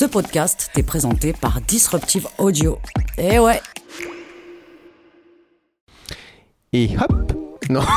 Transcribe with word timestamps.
Ce 0.00 0.06
podcast 0.06 0.70
t'est 0.72 0.82
présenté 0.82 1.34
par 1.34 1.60
Disruptive 1.60 2.26
Audio. 2.38 2.78
Eh 3.18 3.38
ouais. 3.38 3.60
Et 6.72 6.96
hop. 6.96 7.32
Non. 7.68 7.82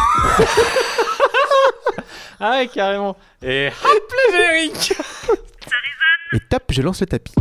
Ah 2.42 2.58
ouais, 2.58 2.68
carrément. 2.68 3.16
Et 3.42 3.70
hop, 3.70 4.12
le 4.12 4.34
générique. 4.34 4.94
Et 6.34 6.40
top, 6.50 6.64
je 6.72 6.82
lance 6.82 7.00
le 7.00 7.06
tapis. 7.06 7.36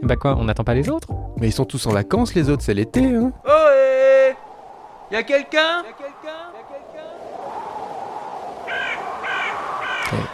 Bah 0.00 0.16
quoi, 0.16 0.36
on 0.38 0.44
n'attend 0.44 0.64
pas 0.64 0.72
les 0.72 0.88
autres? 0.88 1.08
Mais 1.36 1.48
ils 1.48 1.52
sont 1.52 1.66
tous 1.66 1.86
en 1.86 1.92
vacances, 1.92 2.34
les 2.34 2.48
autres, 2.48 2.62
c'est 2.62 2.72
l'été, 2.72 3.04
hein. 3.04 3.30
Oh, 3.46 3.68
eh 3.76 4.32
Y'a 5.14 5.22
quelqu'un? 5.22 5.82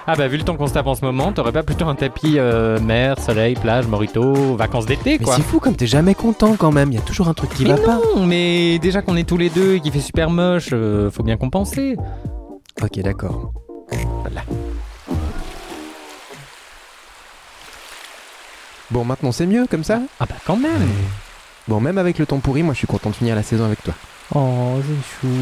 Ah 0.07 0.15
bah 0.17 0.27
vu 0.29 0.37
le 0.37 0.45
temps 0.45 0.57
qu'on 0.57 0.67
se 0.67 0.73
tape 0.73 0.87
en 0.87 0.95
ce 0.95 1.05
moment, 1.05 1.33
t'aurais 1.33 1.53
pas 1.53 1.63
plutôt 1.63 1.87
un 1.87 1.95
tapis 1.95 2.39
euh, 2.39 2.81
mer, 2.81 3.19
soleil, 3.21 3.55
plage, 3.55 3.87
morito, 3.87 4.57
vacances 4.57 4.87
d'été 4.87 5.19
Mais 5.19 5.25
quoi 5.25 5.37
c'est 5.37 5.43
fou 5.43 5.61
comme 5.61 5.77
t'es 5.77 5.87
jamais 5.87 6.15
content 6.15 6.57
quand 6.57 6.73
même, 6.73 6.91
il 6.93 6.95
y 6.97 6.99
a 6.99 7.03
toujours 7.03 7.29
un 7.29 7.35
truc 7.35 7.51
qui 7.55 7.65
Mais 7.65 7.71
va 7.75 7.77
pas. 7.79 8.01
non, 8.17 8.27
mais 8.27 8.79
déjà 8.79 9.03
qu'on 9.03 9.17
est 9.17 9.29
tous 9.29 9.37
les 9.37 9.51
deux 9.51 9.75
et 9.75 9.81
qu'il 9.81 9.93
fait 9.93 10.01
super 10.01 10.31
moche, 10.31 10.71
euh, 10.73 11.11
faut 11.11 11.23
bien 11.23 11.37
compenser. 11.37 11.97
Ok, 12.83 12.99
d'accord. 13.01 13.53
Voilà. 14.23 14.43
Bon, 18.91 19.05
maintenant 19.05 19.33
c'est 19.33 19.47
mieux 19.47 19.67
comme 19.67 19.85
ça? 19.85 20.01
Ah 20.19 20.27
bah 20.27 20.37
quand 20.47 20.57
même 20.57 20.89
Bon, 21.69 21.81
même 21.81 21.99
avec 21.99 22.19
le 22.19 22.25
temps 22.25 22.39
pourri, 22.39 22.63
moi 22.63 22.73
je 22.73 22.79
suis 22.79 22.87
content 22.87 23.11
de 23.11 23.15
finir 23.15 23.35
la 23.35 23.43
saison 23.43 23.67
avec 23.67 23.83
toi. 23.83 23.93
Oh, 24.35 24.77
c'est 24.81 25.21
chou. 25.29 25.35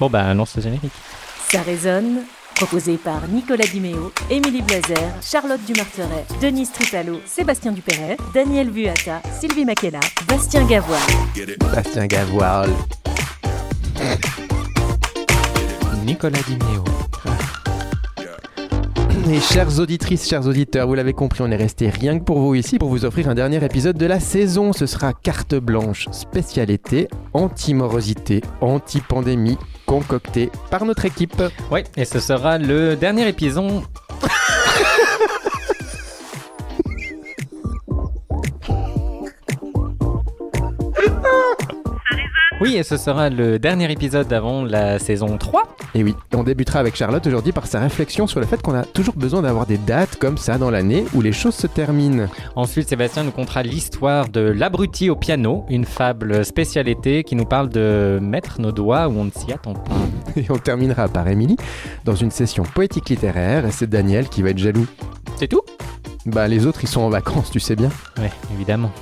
Bon 0.00 0.08
bah 0.08 0.24
annonce 0.26 0.56
le 0.56 0.62
générique. 0.62 0.92
Ça 1.52 1.60
résonne. 1.60 2.20
Proposé 2.54 2.96
par 2.96 3.28
Nicolas 3.28 3.66
Dimeo, 3.66 4.10
Émilie 4.30 4.62
Blazer, 4.62 5.12
Charlotte 5.20 5.60
Dumarteret, 5.66 6.24
Denis 6.40 6.68
Tripalo, 6.72 7.18
Sébastien 7.26 7.72
Dupéret, 7.72 8.16
Daniel 8.32 8.70
Vuata, 8.70 9.20
Sylvie 9.38 9.66
Makela, 9.66 10.00
Bastien 10.26 10.64
Gavois. 10.64 10.96
Bastien 11.74 12.06
Gavoil. 12.06 12.70
Nicolas 16.06 16.38
Dimeo. 16.48 16.84
Et 19.30 19.40
chères 19.40 19.78
auditrices, 19.78 20.26
chers 20.28 20.46
auditeurs, 20.46 20.88
vous 20.88 20.94
l'avez 20.94 21.12
compris, 21.12 21.42
on 21.42 21.50
est 21.50 21.56
resté 21.56 21.90
rien 21.90 22.18
que 22.18 22.24
pour 22.24 22.40
vous 22.40 22.54
ici 22.54 22.78
pour 22.78 22.88
vous 22.88 23.04
offrir 23.04 23.28
un 23.28 23.34
dernier 23.34 23.62
épisode 23.62 23.96
de 23.96 24.06
la 24.06 24.20
saison. 24.20 24.72
Ce 24.72 24.86
sera 24.86 25.12
carte 25.12 25.54
blanche, 25.54 26.08
spécialité, 26.12 27.08
anti-morosité, 27.32 28.40
anti-pandémie, 28.60 29.58
concoctée 29.92 30.50
par 30.70 30.86
notre 30.86 31.04
équipe. 31.04 31.42
Ouais, 31.70 31.84
et 31.98 32.06
ce 32.06 32.18
sera 32.18 32.56
le 32.56 32.96
dernier 32.96 33.28
épisode. 33.28 33.82
Oui, 42.62 42.76
et 42.76 42.84
ce 42.84 42.96
sera 42.96 43.28
le 43.28 43.58
dernier 43.58 43.90
épisode 43.90 44.32
avant 44.32 44.64
la 44.64 45.00
saison 45.00 45.36
3. 45.36 45.64
Et 45.96 46.04
oui, 46.04 46.14
on 46.32 46.44
débutera 46.44 46.78
avec 46.78 46.94
Charlotte 46.94 47.26
aujourd'hui 47.26 47.50
par 47.50 47.66
sa 47.66 47.80
réflexion 47.80 48.28
sur 48.28 48.38
le 48.38 48.46
fait 48.46 48.62
qu'on 48.62 48.76
a 48.76 48.84
toujours 48.84 49.16
besoin 49.16 49.42
d'avoir 49.42 49.66
des 49.66 49.78
dates 49.78 50.14
comme 50.20 50.38
ça 50.38 50.58
dans 50.58 50.70
l'année 50.70 51.04
où 51.12 51.22
les 51.22 51.32
choses 51.32 51.56
se 51.56 51.66
terminent. 51.66 52.28
Ensuite, 52.54 52.88
Sébastien 52.88 53.24
nous 53.24 53.32
contera 53.32 53.64
l'histoire 53.64 54.28
de 54.28 54.42
l'abruti 54.42 55.10
au 55.10 55.16
piano, 55.16 55.66
une 55.70 55.84
fable 55.84 56.44
spécialité 56.44 57.24
qui 57.24 57.34
nous 57.34 57.46
parle 57.46 57.68
de 57.68 58.20
mettre 58.22 58.60
nos 58.60 58.70
doigts 58.70 59.08
où 59.08 59.18
on 59.18 59.24
ne 59.24 59.32
s'y 59.32 59.52
attend 59.52 59.74
pas. 59.74 59.96
Et 60.36 60.46
on 60.48 60.58
terminera 60.58 61.08
par 61.08 61.26
Émilie 61.26 61.56
dans 62.04 62.14
une 62.14 62.30
session 62.30 62.62
poétique 62.62 63.08
littéraire 63.08 63.66
et 63.66 63.72
c'est 63.72 63.90
Daniel 63.90 64.28
qui 64.28 64.40
va 64.40 64.50
être 64.50 64.58
jaloux. 64.58 64.86
C'est 65.34 65.48
tout? 65.48 65.62
Bah 66.26 66.46
les 66.46 66.64
autres 66.64 66.84
ils 66.84 66.88
sont 66.88 67.00
en 67.00 67.10
vacances, 67.10 67.50
tu 67.50 67.58
sais 67.58 67.74
bien. 67.74 67.90
Ouais, 68.18 68.30
évidemment. 68.54 68.92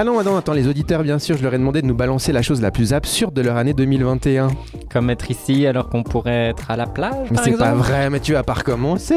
Ah 0.00 0.04
non, 0.04 0.16
ah 0.20 0.22
non, 0.22 0.36
attends, 0.36 0.52
les 0.52 0.68
auditeurs 0.68 1.02
bien 1.02 1.18
sûr, 1.18 1.36
je 1.36 1.42
leur 1.42 1.52
ai 1.54 1.58
demandé 1.58 1.82
de 1.82 1.86
nous 1.88 1.94
balancer 1.96 2.30
la 2.30 2.40
chose 2.40 2.60
la 2.62 2.70
plus 2.70 2.92
absurde 2.92 3.34
de 3.34 3.42
leur 3.42 3.56
année 3.56 3.74
2021. 3.74 4.46
Comme 4.92 5.10
être 5.10 5.28
ici 5.28 5.66
alors 5.66 5.88
qu'on 5.88 6.04
pourrait 6.04 6.50
être 6.50 6.70
à 6.70 6.76
la 6.76 6.86
plage, 6.86 7.26
Mais 7.32 7.34
par 7.34 7.44
c'est 7.44 7.56
pas 7.56 7.74
vrai, 7.74 8.08
mais 8.08 8.20
tu 8.20 8.32
vas 8.32 8.44
pas 8.44 8.54
recommencer. 8.54 9.16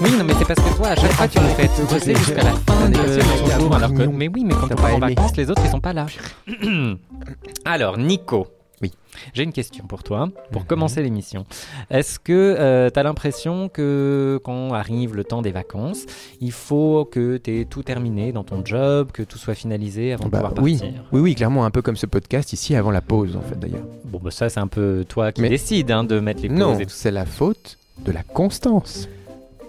Oui, 0.00 0.10
non, 0.16 0.22
mais 0.24 0.34
c'est 0.38 0.46
parce 0.46 0.60
que 0.60 0.76
toi, 0.76 0.86
à 0.90 0.94
chaque 0.94 1.10
fois, 1.10 1.26
tu 1.26 1.40
nous 1.40 1.48
fais 1.48 1.68
poser 1.92 2.14
jusqu'à 2.14 2.44
la 2.44 2.52
fin 2.52 2.88
de 2.88 2.94
ton 2.94 3.60
jour, 3.60 3.74
alors 3.74 3.92
que... 3.92 4.04
Mais 4.04 4.28
oui, 4.32 4.44
mais 4.44 4.54
quand 4.54 4.68
T'as 4.68 4.74
on 4.74 4.76
pas 4.76 4.82
part 4.82 4.94
en 4.94 4.96
aimé. 4.98 5.14
vacances, 5.16 5.36
les 5.36 5.50
autres, 5.50 5.62
ils 5.64 5.70
sont 5.72 5.80
pas 5.80 5.92
là. 5.92 6.06
alors, 7.64 7.98
Nico. 7.98 8.46
Oui. 8.80 8.92
J'ai 9.34 9.42
une 9.42 9.52
question 9.52 9.84
pour 9.86 10.02
toi, 10.04 10.28
pour 10.52 10.66
commencer 10.66 11.02
l'émission. 11.02 11.44
Est-ce 11.90 12.18
que 12.20 12.32
euh, 12.58 12.90
tu 12.90 12.98
as 12.98 13.02
l'impression 13.02 13.68
que 13.68 14.40
quand 14.44 14.72
arrive 14.72 15.16
le 15.16 15.24
temps 15.24 15.42
des 15.42 15.50
vacances, 15.50 16.06
il 16.40 16.52
faut 16.52 17.04
que 17.10 17.36
tu 17.38 17.60
aies 17.60 17.64
tout 17.64 17.82
terminé 17.82 18.30
dans 18.32 18.44
ton 18.44 18.64
job, 18.64 19.10
que 19.12 19.22
tout 19.22 19.38
soit 19.38 19.54
finalisé 19.54 20.12
avant 20.12 20.28
Bah, 20.28 20.38
de 20.38 20.44
pouvoir 20.46 20.62
oui, 20.64 20.78
partir? 20.78 21.04
Oui, 21.12 21.20
oui, 21.20 21.34
clairement 21.34 21.64
un 21.64 21.70
peu 21.70 21.82
comme 21.82 21.96
ce 21.96 22.06
podcast 22.06 22.52
ici 22.52 22.76
avant 22.76 22.90
la 22.92 23.00
pause 23.00 23.36
en 23.36 23.42
fait 23.42 23.58
d'ailleurs. 23.58 23.86
Bon, 24.04 24.20
bah 24.22 24.30
ça, 24.30 24.48
c'est 24.48 24.60
un 24.60 24.68
peu 24.68 25.04
toi 25.08 25.32
qui 25.32 25.40
Mais- 25.42 25.48
décides 25.48 25.90
hein, 25.90 26.04
de 26.04 26.20
mettre 26.20 26.42
les 26.42 26.48
pauses 26.48 26.58
Non, 26.58 26.78
et 26.78 26.86
c'est 26.88 27.10
la 27.10 27.26
faute 27.26 27.78
de 28.04 28.12
la 28.12 28.22
constance. 28.22 29.08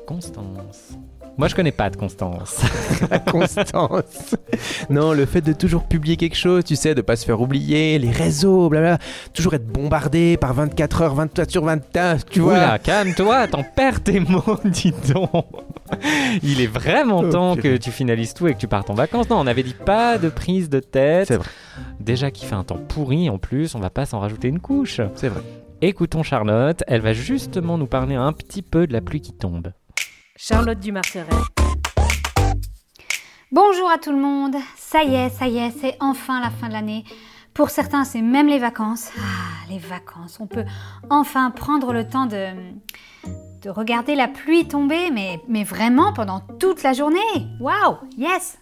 Constance. 0.05 0.97
Moi, 1.39 1.47
je 1.47 1.55
connais 1.55 1.71
pas 1.71 1.89
de 1.89 1.95
Constance. 1.95 2.61
La 3.09 3.17
constance. 3.19 4.35
non, 4.89 5.13
le 5.13 5.25
fait 5.25 5.39
de 5.41 5.53
toujours 5.53 5.83
publier 5.85 6.17
quelque 6.17 6.35
chose, 6.35 6.65
tu 6.65 6.75
sais, 6.75 6.93
de 6.93 7.01
pas 7.01 7.15
se 7.15 7.25
faire 7.25 7.39
oublier, 7.39 7.97
les 7.97 8.11
réseaux, 8.11 8.67
blabla, 8.67 8.97
toujours 9.33 9.53
être 9.53 9.65
bombardé 9.65 10.35
par 10.35 10.53
24 10.53 11.01
heures, 11.01 11.15
24 11.15 11.49
sur 11.49 11.63
24, 11.63 12.25
tu 12.25 12.41
vois. 12.41 12.53
Oula, 12.55 12.77
calme-toi, 12.79 13.47
t'en 13.47 13.63
perds 13.63 14.03
tes 14.03 14.19
mots, 14.19 14.43
dis 14.65 14.93
donc. 15.13 15.29
Il 16.43 16.59
est 16.61 16.67
vraiment 16.67 17.19
Oh, 17.19 17.29
temps 17.31 17.55
purée. 17.55 17.77
que 17.77 17.83
tu 17.83 17.91
finalises 17.91 18.33
tout 18.33 18.47
et 18.49 18.53
que 18.53 18.59
tu 18.59 18.67
partes 18.67 18.89
en 18.89 18.93
vacances. 18.93 19.29
Non, 19.29 19.37
on 19.39 19.47
avait 19.47 19.63
dit 19.63 19.73
pas 19.85 20.17
de 20.17 20.27
prise 20.29 20.69
de 20.69 20.81
tête. 20.81 21.29
C'est 21.29 21.37
vrai, 21.37 21.47
Déjà 22.01 22.31
qu'il 22.31 22.47
fait 22.49 22.55
un 22.55 22.65
temps 22.65 22.77
pourri 22.89 23.29
en 23.29 23.37
plus, 23.37 23.75
on 23.75 23.79
va 23.79 23.89
pas 23.89 24.05
s'en 24.05 24.19
rajouter 24.19 24.49
une 24.49 24.59
couche. 24.59 24.99
c'est 25.15 25.29
vrai. 25.29 25.41
Écoutons 25.81 26.23
Charlotte, 26.23 26.83
elle 26.87 26.99
va 26.99 27.13
justement 27.13 27.77
nous 27.77 27.87
parler 27.87 28.15
un 28.15 28.33
petit 28.33 28.61
peu 28.61 28.85
de 28.87 28.91
la 28.91 28.99
pluie 28.99 29.21
qui 29.21 29.31
tombe. 29.31 29.71
Charlotte 30.41 30.79
Dumarteret. 30.79 31.27
Bonjour 33.51 33.91
à 33.91 33.97
tout 33.97 34.11
le 34.11 34.21
monde. 34.21 34.55
Ça 34.77 35.03
y 35.03 35.13
est, 35.13 35.27
ça 35.27 35.49
y 35.49 35.57
est, 35.57 35.71
c'est 35.71 35.97
enfin 35.99 36.39
la 36.39 36.49
fin 36.49 36.69
de 36.69 36.73
l'année. 36.73 37.03
Pour 37.53 37.69
certains, 37.69 38.05
c'est 38.05 38.21
même 38.21 38.47
les 38.47 38.57
vacances. 38.57 39.11
Ah, 39.19 39.67
les 39.69 39.79
vacances. 39.79 40.39
On 40.39 40.47
peut 40.47 40.63
enfin 41.09 41.51
prendre 41.51 41.91
le 41.91 42.07
temps 42.07 42.25
de, 42.25 42.53
de 43.61 43.69
regarder 43.69 44.15
la 44.15 44.29
pluie 44.29 44.65
tomber, 44.65 45.11
mais, 45.11 45.41
mais 45.49 45.65
vraiment 45.65 46.13
pendant 46.13 46.39
toute 46.57 46.83
la 46.83 46.93
journée. 46.93 47.19
Waouh, 47.59 47.97
yes 48.17 48.59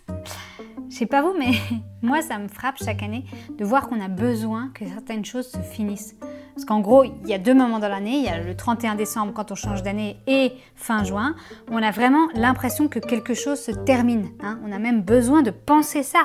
Je 0.89 0.95
sais 0.95 1.05
pas 1.05 1.21
vous, 1.21 1.35
mais 1.37 1.51
moi, 2.01 2.23
ça 2.23 2.39
me 2.39 2.47
frappe 2.47 2.79
chaque 2.83 3.03
année 3.03 3.23
de 3.55 3.63
voir 3.63 3.87
qu'on 3.87 4.01
a 4.01 4.07
besoin 4.07 4.71
que 4.73 4.83
certaines 4.83 5.25
choses 5.25 5.51
se 5.51 5.61
finissent. 5.61 6.15
Parce 6.57 6.65
qu'en 6.65 6.79
gros, 6.79 7.03
il 7.03 7.27
y 7.27 7.35
a 7.35 7.37
deux 7.37 7.53
moments 7.53 7.77
dans 7.77 7.87
l'année. 7.87 8.17
Il 8.17 8.23
y 8.23 8.29
a 8.29 8.39
le 8.41 8.57
31 8.57 8.95
décembre 8.95 9.31
quand 9.31 9.51
on 9.51 9.55
change 9.55 9.83
d'année 9.83 10.17
et 10.25 10.53
fin 10.73 11.03
juin. 11.03 11.35
On 11.69 11.83
a 11.83 11.91
vraiment 11.91 12.29
l'impression 12.33 12.87
que 12.87 12.97
quelque 12.97 13.35
chose 13.35 13.61
se 13.61 13.69
termine. 13.69 14.29
hein. 14.41 14.57
On 14.65 14.71
a 14.71 14.79
même 14.79 15.03
besoin 15.03 15.43
de 15.43 15.51
penser 15.51 16.01
ça. 16.01 16.23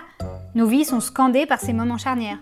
Nos 0.55 0.67
vies 0.67 0.87
sont 0.87 1.01
scandées 1.01 1.45
par 1.45 1.61
ces 1.61 1.75
moments 1.75 1.99
charnières. 1.99 2.39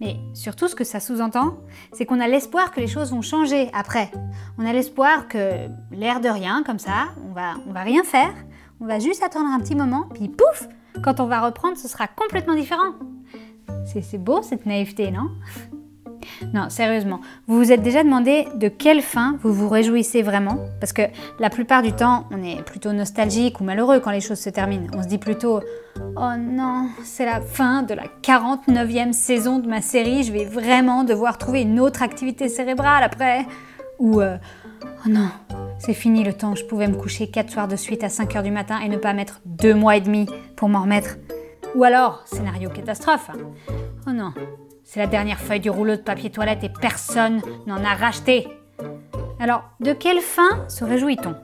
Mais 0.00 0.16
surtout, 0.34 0.66
ce 0.66 0.74
que 0.74 0.82
ça 0.82 0.98
sous-entend, 0.98 1.58
c'est 1.92 2.06
qu'on 2.06 2.18
a 2.18 2.26
l'espoir 2.26 2.72
que 2.72 2.80
les 2.80 2.88
choses 2.88 3.12
vont 3.12 3.22
changer 3.22 3.70
après. 3.72 4.10
On 4.58 4.66
a 4.66 4.72
l'espoir 4.72 5.28
que 5.28 5.68
l'air 5.92 6.20
de 6.20 6.28
rien, 6.28 6.64
comme 6.66 6.80
ça, 6.80 7.10
on 7.30 7.32
va, 7.34 7.54
on 7.68 7.72
va 7.72 7.82
rien 7.82 8.02
faire. 8.02 8.34
On 8.80 8.86
va 8.86 8.98
juste 8.98 9.22
attendre 9.22 9.48
un 9.48 9.60
petit 9.60 9.76
moment, 9.76 10.06
puis 10.12 10.28
pouf, 10.28 10.68
quand 11.04 11.20
on 11.20 11.26
va 11.26 11.40
reprendre, 11.40 11.76
ce 11.76 11.86
sera 11.86 12.08
complètement 12.08 12.56
différent. 12.56 12.94
C'est 13.86 14.18
beau 14.18 14.42
cette 14.42 14.66
naïveté, 14.66 15.12
non? 15.12 15.30
Non, 16.54 16.70
sérieusement, 16.70 17.20
vous 17.46 17.56
vous 17.58 17.72
êtes 17.72 17.82
déjà 17.82 18.02
demandé 18.02 18.46
de 18.54 18.68
quelle 18.68 19.02
fin 19.02 19.36
vous 19.42 19.52
vous 19.52 19.68
réjouissez 19.68 20.22
vraiment? 20.22 20.58
Parce 20.80 20.92
que 20.92 21.02
la 21.38 21.50
plupart 21.50 21.82
du 21.82 21.92
temps, 21.92 22.26
on 22.30 22.42
est 22.42 22.62
plutôt 22.62 22.92
nostalgique 22.92 23.60
ou 23.60 23.64
malheureux 23.64 24.00
quand 24.00 24.10
les 24.10 24.20
choses 24.20 24.38
se 24.38 24.50
terminent. 24.50 24.86
On 24.94 25.02
se 25.02 25.08
dit 25.08 25.18
plutôt 25.18 25.60
Oh 26.16 26.30
non, 26.38 26.88
c'est 27.04 27.26
la 27.26 27.40
fin 27.40 27.82
de 27.82 27.94
la 27.94 28.04
49e 28.22 29.12
saison 29.12 29.58
de 29.58 29.68
ma 29.68 29.80
série, 29.82 30.22
je 30.22 30.32
vais 30.32 30.44
vraiment 30.44 31.04
devoir 31.04 31.38
trouver 31.38 31.62
une 31.62 31.80
autre 31.80 32.02
activité 32.02 32.48
cérébrale 32.48 33.02
après. 33.02 33.46
Ou 33.98 34.20
euh, 34.20 34.36
Oh 35.04 35.08
non, 35.08 35.28
c'est 35.78 35.94
fini 35.94 36.22
le 36.24 36.32
temps 36.32 36.54
je 36.54 36.64
pouvais 36.64 36.86
me 36.88 36.94
coucher 36.94 37.28
4 37.28 37.50
soirs 37.50 37.68
de 37.68 37.76
suite 37.76 38.04
à 38.04 38.08
5 38.08 38.36
heures 38.36 38.42
du 38.42 38.50
matin 38.50 38.78
et 38.80 38.88
ne 38.88 38.96
pas 38.96 39.12
mettre 39.12 39.40
2 39.46 39.74
mois 39.74 39.96
et 39.96 40.00
demi 40.00 40.26
pour 40.56 40.68
m'en 40.68 40.82
remettre. 40.82 41.16
Ou 41.74 41.84
alors, 41.84 42.22
scénario 42.26 42.70
catastrophe. 42.70 43.30
hein. 43.30 43.74
Oh 44.06 44.12
non, 44.12 44.32
c'est 44.88 45.00
la 45.00 45.06
dernière 45.06 45.38
feuille 45.38 45.60
du 45.60 45.68
rouleau 45.68 45.96
de 45.96 46.00
papier 46.00 46.30
toilette 46.30 46.64
et 46.64 46.70
personne 46.70 47.42
n'en 47.66 47.84
a 47.84 47.94
racheté. 47.94 48.48
Alors, 49.38 49.62
de 49.80 49.92
quelle 49.92 50.22
fin 50.22 50.66
se 50.66 50.82
réjouit-on? 50.82 51.34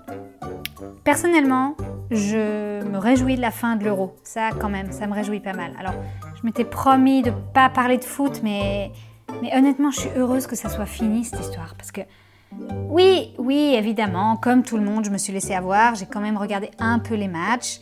Personnellement, 1.05 1.77
je 2.11 2.83
me 2.83 2.97
réjouis 2.97 3.37
de 3.37 3.43
la 3.43 3.51
fin 3.51 3.77
de 3.77 3.85
l'euro. 3.85 4.17
Ça, 4.23 4.49
quand 4.59 4.71
même, 4.71 4.93
ça 4.93 5.07
me 5.07 5.13
réjouit 5.13 5.41
pas 5.41 5.53
mal. 5.53 5.73
Alors, 5.79 5.93
je 6.41 6.41
m'étais 6.47 6.65
promis 6.65 7.21
de 7.21 7.33
pas 7.53 7.69
parler 7.69 7.99
de 7.99 8.05
foot, 8.05 8.41
mais, 8.43 8.91
mais 9.43 9.55
honnêtement, 9.55 9.91
je 9.91 10.01
suis 10.01 10.11
heureuse 10.17 10.47
que 10.47 10.57
ça 10.57 10.71
soit 10.71 10.87
fini 10.87 11.27
cette 11.27 11.41
histoire 11.41 11.75
parce 11.77 11.93
que 11.93 12.01
Oui, 12.89 13.35
oui, 13.37 13.75
évidemment, 13.77 14.39
comme 14.39 14.63
tout 14.63 14.79
le 14.79 14.85
monde, 14.85 15.05
je 15.05 15.11
me 15.11 15.19
suis 15.19 15.35
laissé 15.35 15.55
avoir, 15.55 15.97
j'ai 15.97 16.07
quand 16.07 16.21
même 16.21 16.39
regardé 16.39 16.71
un 16.79 16.99
peu 16.99 17.15
les 17.15 17.29
matchs. 17.29 17.81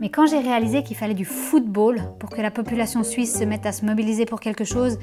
Mais 0.00 0.08
quand 0.08 0.26
j'ai 0.26 0.38
réalisé 0.38 0.82
qu'il 0.82 0.96
fallait 0.96 1.14
du 1.14 1.24
football 1.24 2.00
pour 2.18 2.30
que 2.30 2.40
la 2.40 2.50
population 2.50 3.02
suisse 3.02 3.38
se 3.38 3.44
mette 3.44 3.66
à 3.66 3.72
se 3.72 3.84
mobiliser 3.84 4.26
pour 4.26 4.40
quelque 4.40 4.64
chose, 4.64 4.98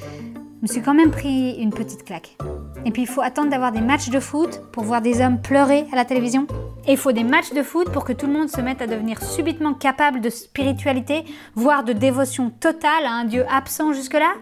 je 0.62 0.62
me 0.62 0.68
suis 0.68 0.82
quand 0.82 0.94
même 0.94 1.12
pris 1.12 1.56
une 1.56 1.72
petite 1.72 2.04
claque. 2.04 2.38
Et 2.86 2.92
puis 2.92 3.02
il 3.02 3.08
faut 3.08 3.22
attendre 3.22 3.50
d'avoir 3.50 3.72
des 3.72 3.82
matchs 3.82 4.10
de 4.10 4.20
foot 4.20 4.62
pour 4.72 4.84
voir 4.84 5.02
des 5.02 5.22
hommes 5.22 5.42
pleurer 5.42 5.86
à 5.92 5.96
la 5.96 6.06
télévision. 6.06 6.46
Et 6.88 6.92
il 6.92 6.98
faut 6.98 7.12
des 7.12 7.24
matchs 7.24 7.54
de 7.54 7.64
foot 7.64 7.92
pour 7.92 8.04
que 8.04 8.14
tout 8.14 8.28
le 8.28 8.34
monde 8.34 8.50
se 8.50 8.62
mette 8.62 8.82
à 8.82 8.88
devenir 8.88 9.22
subitement 9.24 9.74
capable 9.74 10.22
de 10.22 10.30
spiritualité, 10.30 11.24
voire 11.56 11.84
de 11.84 11.94
dévotion 11.94 12.50
totale 12.50 13.06
à 13.06 13.12
un 13.12 13.26
Dieu 13.26 13.46
absent 13.52 13.94
jusque-là. 13.94 14.34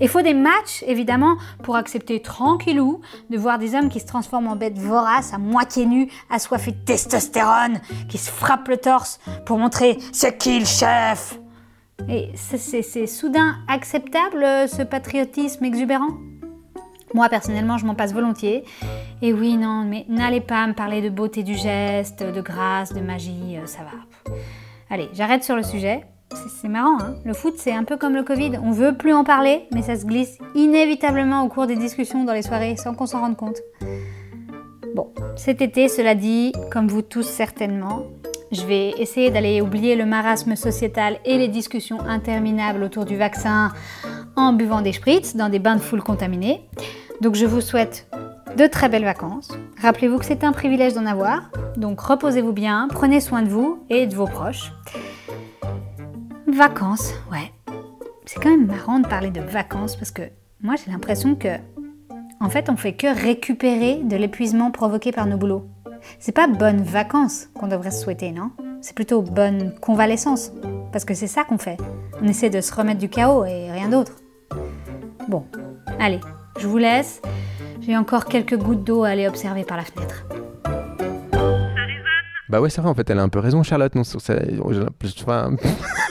Il 0.00 0.08
faut 0.08 0.22
des 0.22 0.34
matchs, 0.34 0.82
évidemment, 0.86 1.36
pour 1.62 1.76
accepter 1.76 2.20
tranquillou 2.20 3.00
de 3.30 3.38
voir 3.38 3.58
des 3.58 3.74
hommes 3.74 3.88
qui 3.88 4.00
se 4.00 4.06
transforment 4.06 4.48
en 4.48 4.56
bêtes 4.56 4.78
voraces, 4.78 5.32
à 5.32 5.38
moitié 5.38 5.86
nus, 5.86 6.10
assoiffés 6.30 6.72
de 6.72 6.84
testostérone, 6.84 7.80
qui 8.08 8.18
se 8.18 8.30
frappent 8.30 8.68
le 8.68 8.76
torse 8.76 9.20
pour 9.46 9.58
montrer 9.58 9.98
c'est 10.12 10.38
qui 10.38 10.58
le 10.58 10.64
chef. 10.64 11.38
Et 12.08 12.30
c'est 12.34 13.06
soudain 13.06 13.56
acceptable, 13.68 14.44
ce 14.68 14.82
patriotisme 14.82 15.64
exubérant? 15.64 16.10
Moi, 17.14 17.28
personnellement, 17.28 17.78
je 17.78 17.86
m'en 17.86 17.94
passe 17.94 18.12
volontiers. 18.12 18.64
Et 19.22 19.32
oui, 19.32 19.56
non, 19.56 19.84
mais 19.84 20.04
n'allez 20.08 20.40
pas 20.40 20.66
me 20.66 20.74
parler 20.74 21.00
de 21.00 21.08
beauté 21.08 21.44
du 21.44 21.54
geste, 21.54 22.24
de 22.24 22.40
grâce, 22.40 22.92
de 22.92 23.00
magie, 23.00 23.56
euh, 23.56 23.66
ça 23.66 23.84
va. 23.84 24.34
Allez, 24.90 25.08
j'arrête 25.12 25.44
sur 25.44 25.54
le 25.54 25.62
sujet. 25.62 26.04
C'est 26.34 26.68
marrant, 26.68 26.98
hein 27.00 27.14
le 27.24 27.32
foot 27.32 27.54
c'est 27.58 27.72
un 27.72 27.84
peu 27.84 27.96
comme 27.96 28.14
le 28.14 28.22
Covid, 28.22 28.58
on 28.62 28.72
veut 28.72 28.96
plus 28.96 29.12
en 29.12 29.22
parler, 29.22 29.66
mais 29.72 29.82
ça 29.82 29.96
se 29.96 30.04
glisse 30.04 30.38
inévitablement 30.54 31.42
au 31.42 31.48
cours 31.48 31.66
des 31.66 31.76
discussions 31.76 32.24
dans 32.24 32.32
les 32.32 32.42
soirées 32.42 32.76
sans 32.76 32.94
qu'on 32.94 33.06
s'en 33.06 33.20
rende 33.20 33.36
compte. 33.36 33.58
Bon, 34.94 35.12
cet 35.36 35.60
été, 35.62 35.88
cela 35.88 36.14
dit, 36.14 36.52
comme 36.72 36.88
vous 36.88 37.02
tous 37.02 37.22
certainement, 37.22 38.02
je 38.52 38.62
vais 38.62 38.90
essayer 38.98 39.30
d'aller 39.30 39.60
oublier 39.60 39.96
le 39.96 40.06
marasme 40.06 40.56
sociétal 40.56 41.18
et 41.24 41.38
les 41.38 41.48
discussions 41.48 42.00
interminables 42.00 42.82
autour 42.82 43.04
du 43.04 43.16
vaccin 43.16 43.72
en 44.36 44.52
buvant 44.52 44.80
des 44.80 44.92
spritz 44.92 45.36
dans 45.36 45.48
des 45.48 45.58
bains 45.58 45.76
de 45.76 45.80
foule 45.80 46.02
contaminés. 46.02 46.62
Donc 47.20 47.34
je 47.34 47.46
vous 47.46 47.60
souhaite 47.60 48.08
de 48.56 48.66
très 48.66 48.88
belles 48.88 49.04
vacances. 49.04 49.48
Rappelez-vous 49.80 50.18
que 50.18 50.24
c'est 50.24 50.44
un 50.44 50.52
privilège 50.52 50.94
d'en 50.94 51.06
avoir. 51.06 51.50
Donc 51.76 52.00
reposez-vous 52.00 52.52
bien, 52.52 52.88
prenez 52.90 53.20
soin 53.20 53.42
de 53.42 53.48
vous 53.48 53.84
et 53.90 54.06
de 54.06 54.14
vos 54.14 54.26
proches. 54.26 54.72
Vacances, 56.56 57.12
ouais. 57.32 57.50
C'est 58.26 58.40
quand 58.40 58.50
même 58.50 58.66
marrant 58.66 59.00
de 59.00 59.08
parler 59.08 59.30
de 59.30 59.40
vacances 59.40 59.96
parce 59.96 60.12
que 60.12 60.22
moi 60.62 60.74
j'ai 60.76 60.92
l'impression 60.92 61.34
que 61.34 61.48
en 62.40 62.48
fait 62.48 62.70
on 62.70 62.76
fait 62.76 62.92
que 62.92 63.12
récupérer 63.12 63.96
de 64.04 64.14
l'épuisement 64.14 64.70
provoqué 64.70 65.10
par 65.10 65.26
nos 65.26 65.36
boulots. 65.36 65.66
C'est 66.20 66.30
pas 66.30 66.46
bonnes 66.46 66.82
vacances 66.82 67.48
qu'on 67.54 67.66
devrait 67.66 67.90
se 67.90 68.04
souhaiter, 68.04 68.30
non? 68.30 68.52
C'est 68.82 68.94
plutôt 68.94 69.20
bonne 69.20 69.74
convalescence. 69.80 70.52
Parce 70.92 71.04
que 71.04 71.14
c'est 71.14 71.26
ça 71.26 71.42
qu'on 71.42 71.58
fait. 71.58 71.76
On 72.22 72.28
essaie 72.28 72.50
de 72.50 72.60
se 72.60 72.72
remettre 72.72 73.00
du 73.00 73.08
chaos 73.08 73.44
et 73.44 73.72
rien 73.72 73.88
d'autre. 73.88 74.12
Bon, 75.26 75.44
allez, 75.98 76.20
je 76.60 76.68
vous 76.68 76.78
laisse. 76.78 77.20
J'ai 77.80 77.96
encore 77.96 78.26
quelques 78.26 78.56
gouttes 78.56 78.84
d'eau 78.84 79.02
à 79.02 79.08
aller 79.08 79.26
observer 79.26 79.64
par 79.64 79.76
la 79.76 79.84
fenêtre. 79.84 80.24
Bah 82.48 82.60
ouais, 82.60 82.70
c'est 82.70 82.80
vrai, 82.80 82.90
en 82.90 82.94
fait, 82.94 83.10
elle 83.10 83.18
a 83.18 83.22
un 83.22 83.28
peu 83.28 83.40
raison, 83.40 83.64
Charlotte. 83.64 83.96
Non, 83.96 84.04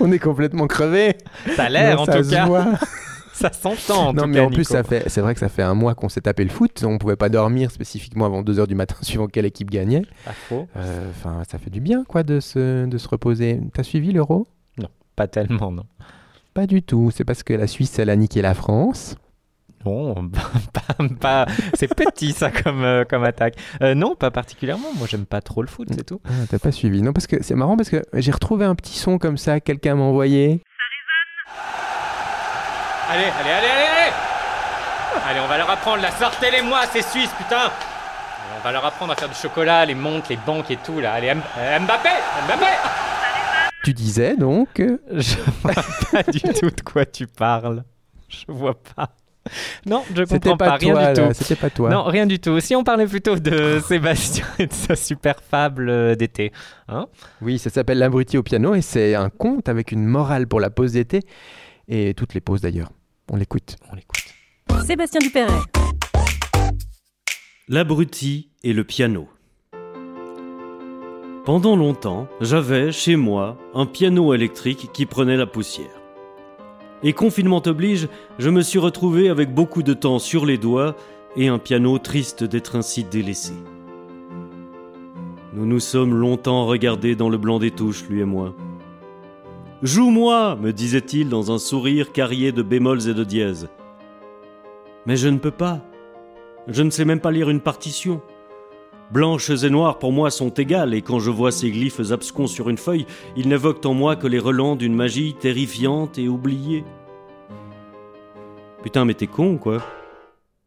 on 0.04 0.12
est 0.12 0.18
complètement 0.18 0.66
crevés. 0.66 1.16
Ça 1.56 1.64
a 1.64 1.68
l'air, 1.68 2.00
en 2.00 2.06
tout 2.06 2.28
cas. 2.28 2.78
ça 3.32 3.52
s'entend. 3.52 4.12
Non, 4.12 4.26
mais 4.26 4.40
en 4.40 4.50
plus, 4.50 4.64
ça 4.64 4.82
fait, 4.82 5.08
c'est 5.08 5.20
vrai 5.20 5.34
que 5.34 5.40
ça 5.40 5.48
fait 5.48 5.62
un 5.62 5.74
mois 5.74 5.94
qu'on 5.94 6.08
s'est 6.08 6.22
tapé 6.22 6.44
le 6.44 6.50
foot. 6.50 6.84
On 6.84 6.98
pouvait 6.98 7.16
pas 7.16 7.28
dormir 7.28 7.70
spécifiquement 7.70 8.26
avant 8.26 8.42
2h 8.42 8.66
du 8.66 8.74
matin, 8.74 8.96
suivant 9.02 9.26
quelle 9.26 9.46
équipe 9.46 9.70
gagnait. 9.70 10.02
Pas 10.24 10.32
faux. 10.32 10.68
Euh, 10.76 11.10
enfin, 11.10 11.42
ça 11.50 11.58
fait 11.58 11.70
du 11.70 11.80
bien, 11.80 12.04
quoi, 12.04 12.22
de 12.22 12.40
se, 12.40 12.86
de 12.86 12.98
se 12.98 13.08
reposer. 13.08 13.60
T'as 13.72 13.82
suivi 13.82 14.12
l'euro? 14.12 14.46
Non, 14.78 14.88
pas 15.16 15.26
tellement, 15.26 15.70
non. 15.70 15.84
Pas 16.54 16.66
du 16.66 16.82
tout. 16.82 17.10
C'est 17.14 17.24
parce 17.24 17.42
que 17.42 17.54
la 17.54 17.66
Suisse, 17.66 17.98
elle 17.98 18.10
a 18.10 18.16
niqué 18.16 18.42
la 18.42 18.54
France. 18.54 19.16
Non, 19.86 20.14
pas, 20.72 21.04
pas, 21.20 21.46
c'est 21.74 21.94
petit 21.94 22.32
ça 22.32 22.50
comme, 22.50 22.84
euh, 22.84 23.04
comme 23.08 23.24
attaque. 23.24 23.54
Euh, 23.82 23.94
non, 23.94 24.14
pas 24.14 24.30
particulièrement. 24.30 24.88
Moi, 24.96 25.06
j'aime 25.10 25.24
pas 25.26 25.40
trop 25.40 25.62
le 25.62 25.68
foot, 25.68 25.88
c'est 25.90 26.04
tout. 26.04 26.20
Ah, 26.26 26.30
T'as 26.50 26.58
pas 26.58 26.70
suivi. 26.72 27.00
Non, 27.02 27.12
parce 27.14 27.26
que 27.26 27.42
c'est 27.42 27.54
marrant 27.54 27.76
parce 27.76 27.88
que 27.88 28.02
j'ai 28.14 28.30
retrouvé 28.32 28.66
un 28.66 28.74
petit 28.74 28.98
son 28.98 29.16
comme 29.18 29.38
ça, 29.38 29.60
quelqu'un 29.60 29.94
m'a 29.94 30.02
envoyé. 30.04 30.62
Allez, 33.08 33.24
allez, 33.24 33.50
allez, 33.50 33.50
allez, 33.50 33.86
allez 33.86 34.12
Allez, 35.28 35.40
on 35.40 35.48
va 35.48 35.58
leur 35.58 35.68
apprendre, 35.70 36.00
la 36.02 36.10
sortez-les-moi, 36.12 36.80
c'est 36.92 37.02
suisse, 37.02 37.30
putain 37.36 37.70
On 38.58 38.62
va 38.62 38.72
leur 38.72 38.84
apprendre 38.84 39.12
à 39.12 39.16
faire 39.16 39.28
du 39.28 39.34
chocolat, 39.34 39.84
les 39.86 39.94
montres, 39.96 40.26
les 40.30 40.36
banques 40.36 40.70
et 40.70 40.76
tout, 40.76 41.00
là. 41.00 41.14
Allez, 41.14 41.28
M- 41.28 41.42
euh, 41.58 41.78
Mbappé 41.80 42.10
Mbappé 42.46 42.66
Tu 43.82 43.92
disais 43.94 44.36
donc 44.36 44.68
Je 45.10 45.36
vois 45.62 45.74
pas 46.12 46.22
du 46.30 46.40
tout 46.40 46.70
de 46.70 46.80
quoi 46.82 47.04
tu 47.06 47.26
parles. 47.26 47.82
Je 48.28 48.44
vois 48.46 48.74
pas. 48.80 49.08
Non, 49.86 50.04
je 50.14 50.22
comprends 50.24 50.56
pas, 50.56 50.70
pas, 50.70 50.76
rien 50.76 50.92
toi, 50.92 51.12
du 51.12 51.20
là, 51.20 51.28
tout. 51.28 51.34
C'était 51.34 51.56
pas 51.56 51.70
toi. 51.70 51.90
Non, 51.90 52.04
rien 52.04 52.26
du 52.26 52.38
tout. 52.38 52.60
Si 52.60 52.76
on 52.76 52.84
parlait 52.84 53.06
plutôt 53.06 53.36
de 53.36 53.80
Sébastien 53.88 54.44
et 54.58 54.66
de 54.66 54.72
sa 54.72 54.96
super 54.96 55.40
fable 55.42 55.88
euh, 55.88 56.14
d'été. 56.14 56.52
Hein 56.88 57.06
Oui, 57.40 57.58
ça 57.58 57.70
s'appelle 57.70 57.98
L'abruti 57.98 58.36
au 58.38 58.42
piano 58.42 58.74
et 58.74 58.82
c'est 58.82 59.14
un 59.14 59.30
conte 59.30 59.68
avec 59.68 59.92
une 59.92 60.04
morale 60.04 60.46
pour 60.46 60.60
la 60.60 60.70
pause 60.70 60.92
d'été 60.92 61.20
et 61.88 62.14
toutes 62.14 62.34
les 62.34 62.40
pauses 62.40 62.60
d'ailleurs. 62.60 62.90
On 63.30 63.36
l'écoute. 63.36 63.76
on 63.90 63.94
l'écoute. 63.94 64.24
Sébastien 64.86 65.20
Dupéret. 65.20 65.52
L'abruti 67.68 68.50
et 68.62 68.72
le 68.72 68.84
piano. 68.84 69.28
Pendant 71.44 71.74
longtemps, 71.74 72.28
j'avais, 72.40 72.92
chez 72.92 73.16
moi, 73.16 73.56
un 73.74 73.86
piano 73.86 74.34
électrique 74.34 74.90
qui 74.92 75.06
prenait 75.06 75.36
la 75.36 75.46
poussière. 75.46 75.99
Et 77.02 77.12
confinement 77.12 77.62
oblige, 77.64 78.08
je 78.38 78.50
me 78.50 78.60
suis 78.60 78.78
retrouvé 78.78 79.28
avec 79.28 79.54
beaucoup 79.54 79.82
de 79.82 79.94
temps 79.94 80.18
sur 80.18 80.44
les 80.44 80.58
doigts 80.58 80.96
et 81.36 81.48
un 81.48 81.58
piano 81.58 81.98
triste 81.98 82.44
d'être 82.44 82.76
ainsi 82.76 83.04
délaissé. 83.04 83.54
Nous 85.54 85.66
nous 85.66 85.80
sommes 85.80 86.14
longtemps 86.14 86.66
regardés 86.66 87.16
dans 87.16 87.28
le 87.28 87.38
blanc 87.38 87.58
des 87.58 87.70
touches, 87.70 88.04
lui 88.08 88.20
et 88.20 88.24
moi. 88.24 88.54
Joue-moi, 89.82 90.56
me 90.56 90.72
disait-il 90.72 91.30
dans 91.30 91.50
un 91.52 91.58
sourire 91.58 92.12
carrié 92.12 92.52
de 92.52 92.62
bémols 92.62 93.08
et 93.08 93.14
de 93.14 93.24
dièses. 93.24 93.68
Mais 95.06 95.16
je 95.16 95.28
ne 95.28 95.38
peux 95.38 95.50
pas. 95.50 95.80
Je 96.68 96.82
ne 96.82 96.90
sais 96.90 97.06
même 97.06 97.20
pas 97.20 97.30
lire 97.30 97.48
une 97.48 97.62
partition. 97.62 98.20
Blanches 99.12 99.50
et 99.50 99.70
noires 99.70 99.98
pour 99.98 100.12
moi 100.12 100.30
sont 100.30 100.50
égales, 100.50 100.94
et 100.94 101.02
quand 101.02 101.18
je 101.18 101.30
vois 101.30 101.50
ces 101.50 101.70
glyphes 101.70 102.12
abscons 102.12 102.46
sur 102.46 102.68
une 102.68 102.78
feuille, 102.78 103.06
ils 103.36 103.48
n'évoquent 103.48 103.84
en 103.84 103.94
moi 103.94 104.14
que 104.14 104.28
les 104.28 104.38
relents 104.38 104.76
d'une 104.76 104.94
magie 104.94 105.34
terrifiante 105.34 106.16
et 106.16 106.28
oubliée. 106.28 106.84
Putain, 108.82 109.04
mais 109.04 109.14
t'es 109.14 109.26
con, 109.26 109.58
quoi 109.58 109.82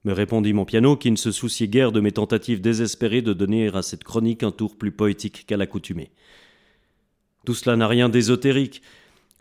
me 0.06 0.12
répondit 0.12 0.52
mon 0.52 0.66
piano 0.66 0.98
qui 0.98 1.12
ne 1.12 1.16
se 1.16 1.32
souciait 1.32 1.70
guère 1.70 1.94
de 1.94 2.02
mes 2.02 2.12
tentatives 2.12 2.60
désespérées 2.60 3.22
de 3.22 3.32
donner 3.32 3.70
à 3.74 3.82
cette 3.82 4.04
chronique 4.04 4.44
un 4.44 4.52
tour 4.52 4.76
plus 4.76 4.92
poétique 4.92 5.46
qu'à 5.48 5.56
l'accoutumée. 5.56 6.12
Tout 7.46 7.54
cela 7.54 7.78
n'a 7.78 7.88
rien 7.88 8.10
d'ésotérique. 8.10 8.82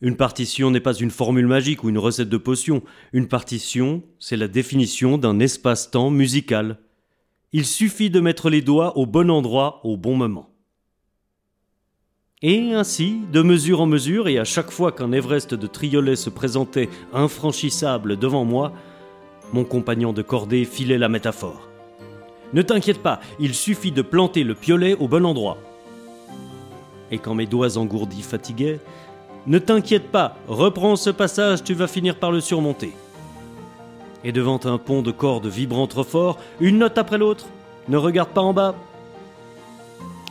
Une 0.00 0.16
partition 0.16 0.70
n'est 0.70 0.80
pas 0.80 0.94
une 0.94 1.10
formule 1.10 1.46
magique 1.46 1.82
ou 1.82 1.88
une 1.88 1.98
recette 1.98 2.28
de 2.28 2.36
potion. 2.36 2.82
Une 3.12 3.28
partition, 3.28 4.02
c'est 4.18 4.36
la 4.36 4.48
définition 4.48 5.18
d'un 5.18 5.40
espace-temps 5.40 6.10
musical. 6.10 6.78
Il 7.54 7.66
suffit 7.66 8.08
de 8.08 8.18
mettre 8.18 8.48
les 8.48 8.62
doigts 8.62 8.96
au 8.96 9.04
bon 9.04 9.30
endroit 9.30 9.80
au 9.84 9.98
bon 9.98 10.16
moment. 10.16 10.48
Et 12.40 12.72
ainsi, 12.72 13.20
de 13.30 13.42
mesure 13.42 13.82
en 13.82 13.86
mesure, 13.86 14.26
et 14.26 14.38
à 14.38 14.44
chaque 14.44 14.70
fois 14.70 14.90
qu'un 14.90 15.12
Everest 15.12 15.54
de 15.54 15.66
triolet 15.66 16.16
se 16.16 16.30
présentait 16.30 16.88
infranchissable 17.12 18.16
devant 18.16 18.46
moi, 18.46 18.72
mon 19.52 19.64
compagnon 19.64 20.14
de 20.14 20.22
cordée 20.22 20.64
filait 20.64 20.96
la 20.96 21.10
métaphore. 21.10 21.68
Ne 22.54 22.62
t'inquiète 22.62 23.02
pas, 23.02 23.20
il 23.38 23.54
suffit 23.54 23.92
de 23.92 24.02
planter 24.02 24.44
le 24.44 24.54
piolet 24.54 24.94
au 24.94 25.06
bon 25.06 25.26
endroit. 25.26 25.58
Et 27.10 27.18
quand 27.18 27.34
mes 27.34 27.46
doigts 27.46 27.76
engourdis 27.76 28.22
fatiguaient, 28.22 28.80
ne 29.46 29.58
t'inquiète 29.58 30.10
pas, 30.10 30.36
reprends 30.48 30.96
ce 30.96 31.10
passage, 31.10 31.62
tu 31.62 31.74
vas 31.74 31.86
finir 31.86 32.16
par 32.18 32.32
le 32.32 32.40
surmonter. 32.40 32.92
Et 34.24 34.32
devant 34.32 34.60
un 34.64 34.78
pont 34.78 35.02
de 35.02 35.10
cordes 35.10 35.46
vibrant 35.46 35.86
trop 35.86 36.04
fort, 36.04 36.38
une 36.60 36.78
note 36.78 36.98
après 36.98 37.18
l'autre, 37.18 37.46
ne 37.88 37.96
regarde 37.96 38.30
pas 38.30 38.40
en 38.40 38.52
bas. 38.52 38.74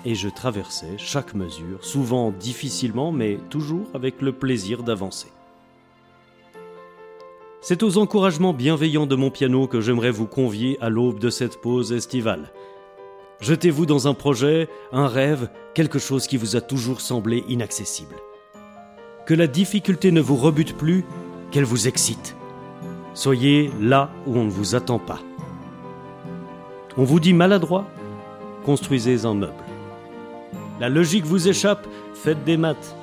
Et 0.05 0.15
je 0.15 0.29
traversais 0.29 0.97
chaque 0.97 1.33
mesure, 1.33 1.83
souvent 1.83 2.31
difficilement, 2.31 3.11
mais 3.11 3.37
toujours 3.49 3.87
avec 3.93 4.21
le 4.21 4.31
plaisir 4.31 4.83
d'avancer. 4.83 5.27
C'est 7.63 7.83
aux 7.83 7.99
encouragements 7.99 8.53
bienveillants 8.53 9.05
de 9.05 9.15
mon 9.15 9.29
piano 9.29 9.67
que 9.67 9.81
j'aimerais 9.81 10.09
vous 10.09 10.25
convier 10.25 10.79
à 10.81 10.89
l'aube 10.89 11.19
de 11.19 11.29
cette 11.29 11.61
pause 11.61 11.93
estivale. 11.93 12.51
Jetez-vous 13.39 13.85
dans 13.85 14.07
un 14.07 14.15
projet, 14.15 14.67
un 14.91 15.07
rêve, 15.07 15.49
quelque 15.75 15.99
chose 15.99 16.25
qui 16.25 16.37
vous 16.37 16.55
a 16.55 16.61
toujours 16.61 17.01
semblé 17.01 17.43
inaccessible. 17.47 18.15
Que 19.27 19.35
la 19.35 19.45
difficulté 19.45 20.11
ne 20.11 20.21
vous 20.21 20.37
rebute 20.37 20.75
plus, 20.75 21.05
qu'elle 21.51 21.65
vous 21.65 21.87
excite. 21.87 22.35
Soyez 23.13 23.71
là 23.79 24.09
où 24.25 24.37
on 24.37 24.45
ne 24.45 24.49
vous 24.49 24.75
attend 24.75 24.99
pas. 24.99 25.19
On 26.97 27.03
vous 27.03 27.19
dit 27.19 27.33
maladroit 27.33 27.85
Construisez 28.65 29.25
un 29.25 29.33
meuble. 29.33 29.53
La 30.79 30.89
logique 30.89 31.25
vous 31.25 31.47
échappe 31.47 31.87
Faites 32.13 32.43
des 32.43 32.57
maths. 32.57 32.95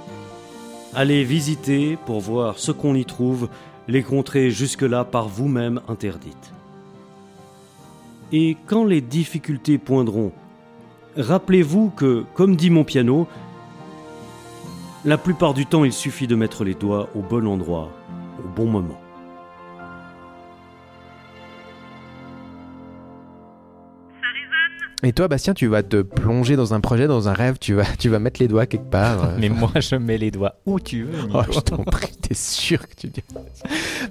Allez 0.94 1.24
visiter 1.24 1.98
pour 2.06 2.20
voir 2.20 2.58
ce 2.58 2.72
qu'on 2.72 2.94
y 2.94 3.04
trouve, 3.04 3.48
les 3.88 4.02
contrées 4.02 4.50
jusque-là 4.50 5.04
par 5.04 5.28
vous-même 5.28 5.80
interdites. 5.88 6.52
Et 8.32 8.56
quand 8.66 8.84
les 8.84 9.00
difficultés 9.00 9.78
poindront, 9.78 10.32
rappelez-vous 11.16 11.90
que, 11.90 12.24
comme 12.34 12.56
dit 12.56 12.70
mon 12.70 12.84
piano, 12.84 13.26
la 15.04 15.18
plupart 15.18 15.54
du 15.54 15.66
temps 15.66 15.84
il 15.84 15.92
suffit 15.92 16.26
de 16.26 16.34
mettre 16.36 16.64
les 16.64 16.74
doigts 16.74 17.08
au 17.14 17.20
bon 17.20 17.46
endroit, 17.46 17.90
au 18.38 18.48
bon 18.48 18.66
moment. 18.66 19.00
Et 25.04 25.12
toi, 25.12 25.28
Bastien, 25.28 25.54
tu 25.54 25.68
vas 25.68 25.84
te 25.84 26.02
plonger 26.02 26.56
dans 26.56 26.74
un 26.74 26.80
projet, 26.80 27.06
dans 27.06 27.28
un 27.28 27.32
rêve, 27.32 27.56
tu 27.60 27.72
vas, 27.74 27.84
tu 28.00 28.08
vas 28.08 28.18
mettre 28.18 28.40
les 28.42 28.48
doigts 28.48 28.66
quelque 28.66 28.90
part. 28.90 29.22
euh. 29.26 29.36
Mais 29.38 29.48
moi, 29.48 29.70
je 29.76 29.94
mets 29.94 30.18
les 30.18 30.32
doigts 30.32 30.56
où 30.66 30.80
tu 30.80 31.04
veux. 31.04 31.28
Oh, 31.32 31.42
je 31.52 31.60
t'en 31.60 31.84
prie, 31.84 32.10
t'es 32.20 32.34
sûr 32.34 32.80
que 32.80 32.94
tu 32.96 33.06
dis. 33.06 33.22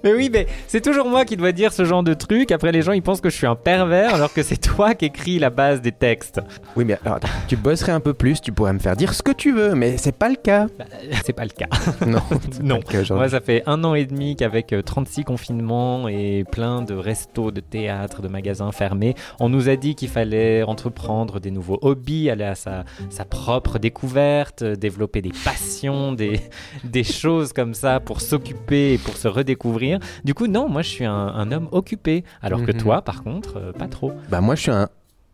Mais 0.06 0.14
oui, 0.14 0.30
mais 0.32 0.48
c'est 0.68 0.80
toujours 0.80 1.10
moi 1.10 1.26
qui 1.26 1.36
dois 1.36 1.52
dire 1.52 1.74
ce 1.74 1.84
genre 1.84 2.04
de 2.04 2.14
truc. 2.14 2.54
Après, 2.54 2.72
les 2.72 2.82
gens, 2.84 2.94
ils 2.94 3.02
pensent 3.02 3.20
que 3.20 3.30
je 3.30 3.36
suis 3.36 3.46
un 3.48 3.56
pervers, 3.56 4.16
alors 4.16 4.32
que 4.32 4.42
c'est 4.44 4.56
toi 4.56 4.96
qui 4.96 5.06
écris 5.06 5.40
la 5.40 5.50
base 5.50 5.82
des 5.82 5.92
textes. 5.92 6.40
Oui, 6.78 6.86
mais 6.86 6.98
alors, 7.06 7.20
tu 7.50 7.58
bosserais 7.58 7.92
un 7.92 8.00
peu 8.00 8.14
plus, 8.14 8.40
tu 8.40 8.54
pourrais 8.54 8.72
me 8.72 8.80
faire 8.80 8.96
dire 8.96 9.14
ce 9.14 9.22
que 9.22 9.32
tu 9.34 9.52
veux, 9.52 9.76
mais 9.76 9.98
c'est 9.98 10.16
pas 10.16 10.30
le 10.30 10.36
cas. 10.38 10.68
Bah, 10.80 10.86
c'est 11.26 11.34
pas 11.34 11.44
le 11.44 11.50
cas. 11.52 11.68
Non, 12.08 12.22
Non. 12.64 12.80
cas. 12.80 13.04
Moi, 13.14 13.28
ça 13.28 13.42
fait 13.42 13.62
un 13.66 13.84
an 13.84 13.94
et 13.94 14.06
demi 14.06 14.38
qu'avec 14.38 14.72
euh, 14.72 14.82
36 14.82 15.26
confinements 15.26 16.08
et 16.08 16.46
plein 16.50 16.82
de 16.82 16.94
restos, 16.94 17.52
de 17.52 17.60
théâtres, 17.60 18.22
de 18.22 18.30
magasins 18.30 18.72
fermés, 18.72 19.16
on 19.42 19.50
nous 19.50 19.68
a 19.68 19.76
dit 19.76 19.94
qu'il 19.96 20.08
fallait 20.08 20.64
entreprendre 20.78 21.40
des 21.40 21.50
nouveaux 21.50 21.80
hobbies, 21.82 22.30
aller 22.30 22.44
à 22.44 22.54
sa, 22.54 22.86
sa 23.10 23.26
propre 23.26 23.80
découverte, 23.80 24.62
euh, 24.62 24.76
développer 24.76 25.22
des 25.24 25.32
passions, 25.44 26.14
des, 26.14 26.40
des 26.84 27.04
choses 27.04 27.52
comme 27.52 27.74
ça 27.74 28.00
pour 28.00 28.22
s'occuper 28.22 28.94
et 28.94 28.98
pour 29.00 29.18
se 29.18 29.28
redécouvrir. 29.28 29.98
Du 30.24 30.36
coup, 30.36 30.46
non, 30.48 30.70
moi, 30.70 30.84
je 30.84 30.90
suis 30.90 31.06
un, 31.06 31.12
un 31.14 31.52
homme 31.52 31.68
occupé. 31.72 32.24
Alors 32.44 32.64
que 32.64 32.72
Mhm. 32.72 32.78
toi, 32.78 33.02
par 33.02 33.24
contre, 33.24 33.58
euh, 33.58 33.72
pas 33.74 33.88
trop. 33.88 34.12
Bah, 34.30 34.40
moi, 34.40 34.54
je 34.56 34.62
suis 34.62 34.72
un. 34.72 34.88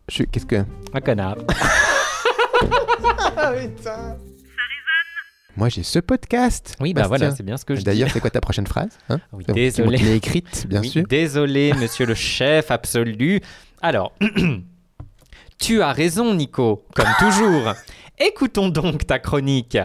Je 0.08 0.14
suis. 0.14 0.26
Qu'est-ce 0.28 0.46
que? 0.46 0.64
Un 0.94 1.00
connard. 1.00 1.36
Moi, 5.56 5.68
j'ai 5.68 5.84
ce 5.84 6.00
podcast. 6.00 6.74
Oui, 6.80 6.92
bah 6.94 7.02
Bastien. 7.02 7.16
voilà, 7.18 7.34
c'est 7.36 7.42
bien 7.44 7.56
ce 7.56 7.64
que 7.64 7.74
je 7.74 7.78
dis. 7.80 7.84
D'ailleurs, 7.84 8.08
c'est 8.10 8.18
quoi 8.18 8.30
ta 8.30 8.40
prochaine 8.40 8.66
phrase 8.66 8.98
hein? 9.08 9.20
Oui, 9.32 9.44
Donc, 9.44 9.54
désolé. 9.54 9.98
Tu 9.98 10.08
écrite, 10.10 10.66
bien 10.68 10.80
Oui, 10.80 10.88
sûr. 10.88 11.04
Désolé, 11.08 11.72
monsieur 11.74 12.06
le 12.06 12.14
chef 12.14 12.72
absolu. 12.72 13.40
Alors, 13.80 14.12
tu 15.58 15.82
as 15.82 15.92
raison, 15.92 16.34
Nico, 16.34 16.84
comme 16.94 17.08
toujours. 17.18 17.72
Écoutons 18.18 18.68
donc 18.68 19.06
ta 19.06 19.18
chronique. 19.18 19.78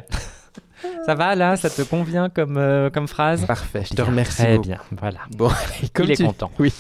Ça 1.06 1.14
va 1.16 1.36
là? 1.36 1.58
Ça 1.58 1.70
te 1.70 1.82
convient 1.82 2.30
comme, 2.30 2.58
euh, 2.58 2.90
comme 2.90 3.08
phrase? 3.08 3.46
Parfait, 3.46 3.84
je 3.84 3.90
te 3.90 3.96
Bien, 3.96 4.06
remercie 4.06 4.38
Très 4.44 4.56
beaucoup. 4.56 4.68
bien, 4.68 4.80
voilà. 4.98 5.20
Bon, 5.32 5.50
comme 5.94 6.06
Il 6.06 6.12
est 6.12 6.16
tu... 6.16 6.24
content. 6.26 6.52
Oui. 6.60 6.72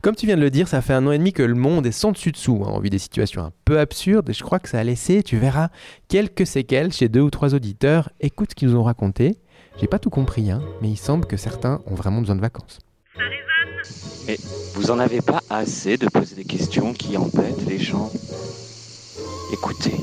Comme 0.00 0.14
tu 0.14 0.26
viens 0.26 0.36
de 0.36 0.40
le 0.42 0.50
dire, 0.50 0.68
ça 0.68 0.80
fait 0.82 0.92
un 0.92 1.04
an 1.06 1.12
et 1.12 1.18
demi 1.18 1.32
que 1.32 1.42
le 1.42 1.54
monde 1.54 1.86
est 1.86 1.92
sans 1.92 2.12
dessus-dessous. 2.12 2.62
hein. 2.64 2.70
On 2.74 2.78
vit 2.78 2.90
des 2.90 2.98
situations 2.98 3.42
un 3.42 3.52
peu 3.64 3.80
absurdes 3.80 4.28
et 4.30 4.32
je 4.32 4.42
crois 4.44 4.58
que 4.60 4.68
ça 4.68 4.78
a 4.78 4.84
laissé, 4.84 5.22
tu 5.24 5.38
verras, 5.38 5.70
quelques 6.08 6.46
séquelles 6.46 6.92
chez 6.92 7.08
deux 7.08 7.20
ou 7.22 7.30
trois 7.30 7.54
auditeurs. 7.54 8.10
Écoute 8.20 8.50
ce 8.50 8.54
qu'ils 8.54 8.68
nous 8.68 8.76
ont 8.78 8.84
raconté. 8.84 9.38
J'ai 9.80 9.86
pas 9.88 9.98
tout 9.98 10.10
compris, 10.10 10.50
hein, 10.50 10.60
mais 10.82 10.90
il 10.90 10.96
semble 10.96 11.26
que 11.26 11.36
certains 11.38 11.80
ont 11.86 11.94
vraiment 11.94 12.20
besoin 12.20 12.36
de 12.36 12.42
vacances. 12.42 12.78
Vous 14.74 14.90
en 14.90 14.98
avez 14.98 15.20
pas 15.20 15.40
assez 15.50 15.96
de 15.96 16.06
poser 16.06 16.34
des 16.34 16.44
questions 16.44 16.92
qui 16.92 17.16
embêtent 17.16 17.66
les 17.68 17.78
gens 17.78 18.10
Écoutez. 19.52 19.94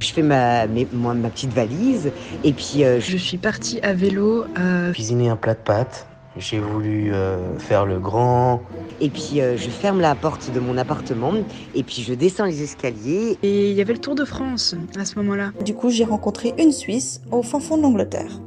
Je 0.00 0.12
fais 0.12 0.22
ma, 0.22 0.66
mes- 0.66 0.88
moi, 0.92 1.14
ma 1.14 1.28
petite 1.30 1.52
valise 1.52 2.10
et 2.44 2.52
puis 2.52 2.84
euh, 2.84 3.00
je 3.00 3.12
Je 3.12 3.16
suis 3.16 3.38
partie 3.38 3.80
à 3.80 3.92
vélo 3.94 4.44
euh, 4.58 4.92
cuisiner 4.92 5.28
un 5.28 5.36
plat 5.36 5.54
de 5.54 5.60
pâtes. 5.60 6.06
J'ai 6.36 6.60
voulu 6.60 7.12
euh, 7.12 7.58
faire 7.58 7.84
le 7.84 7.98
grand. 7.98 8.62
et 9.00 9.08
puis 9.10 9.40
euh, 9.40 9.56
je 9.56 9.68
ferme 9.70 10.00
la 10.00 10.14
porte 10.14 10.52
de 10.52 10.60
mon 10.60 10.76
appartement 10.78 11.32
et 11.74 11.82
puis 11.82 12.02
je 12.06 12.14
descends 12.14 12.44
les 12.44 12.62
escaliers. 12.62 13.36
et 13.42 13.70
il 13.70 13.76
y 13.76 13.80
avait 13.80 13.92
le 13.94 13.98
Tour 14.00 14.14
de 14.14 14.24
France 14.24 14.74
à 14.98 15.04
ce 15.04 15.16
moment-là. 15.16 15.52
Du 15.64 15.74
coup, 15.74 15.90
j'ai 15.90 16.04
rencontré 16.04 16.54
une 16.58 16.72
Suisse 16.72 17.20
au 17.32 17.42
fin 17.42 17.60
fond 17.60 17.76
de 17.76 17.82
l'Angleterre. 17.82 18.40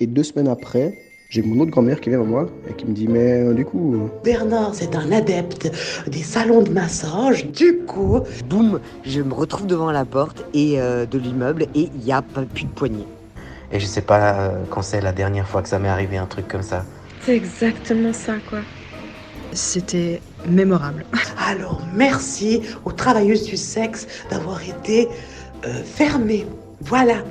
Et 0.00 0.06
deux 0.06 0.24
semaines 0.24 0.48
après, 0.48 0.98
j'ai 1.28 1.42
mon 1.42 1.60
autre 1.60 1.70
grand-mère 1.70 2.00
qui 2.00 2.10
vient 2.10 2.20
à 2.20 2.24
moi 2.24 2.48
et 2.70 2.72
qui 2.74 2.86
me 2.86 2.92
dit 2.92 3.08
Mais 3.08 3.42
euh, 3.42 3.52
du 3.52 3.64
coup, 3.64 3.94
euh, 3.94 4.08
Bernard, 4.22 4.74
c'est 4.74 4.94
un 4.94 5.10
adepte 5.10 5.70
des 6.06 6.22
salons 6.22 6.62
de 6.62 6.70
massage. 6.70 7.46
Du 7.46 7.78
coup, 7.78 8.20
Boum, 8.48 8.80
je 9.04 9.20
me 9.22 9.34
retrouve 9.34 9.66
devant 9.66 9.90
la 9.90 10.04
porte 10.04 10.44
et 10.54 10.80
euh, 10.80 11.04
de 11.04 11.18
l'immeuble 11.18 11.64
et 11.74 11.90
il 11.94 12.04
n'y 12.04 12.12
a 12.12 12.22
pas 12.22 12.42
plus 12.42 12.64
de 12.64 12.70
poignée. 12.70 13.06
Et 13.72 13.80
je 13.80 13.86
sais 13.86 14.02
pas 14.02 14.34
euh, 14.34 14.62
quand 14.70 14.82
c'est 14.82 15.00
la 15.00 15.12
dernière 15.12 15.48
fois 15.48 15.62
que 15.62 15.68
ça 15.68 15.78
m'est 15.78 15.88
arrivé 15.88 16.16
un 16.16 16.26
truc 16.26 16.46
comme 16.46 16.62
ça. 16.62 16.84
C'est 17.22 17.34
exactement 17.34 18.12
ça, 18.12 18.34
quoi. 18.48 18.60
C'était 19.52 20.20
mémorable. 20.46 21.04
alors 21.48 21.82
merci 21.94 22.62
aux 22.84 22.92
travailleuses 22.92 23.44
du 23.44 23.56
sexe 23.56 24.06
d'avoir 24.30 24.62
été 24.62 25.08
euh, 25.66 25.82
fermées. 25.82 26.46
Voilà. 26.80 27.24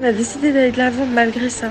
On 0.00 0.04
a 0.04 0.12
décidé 0.12 0.52
d'aller 0.52 0.70
de 0.70 0.78
l'avant 0.78 1.06
malgré 1.06 1.48
ça. 1.48 1.70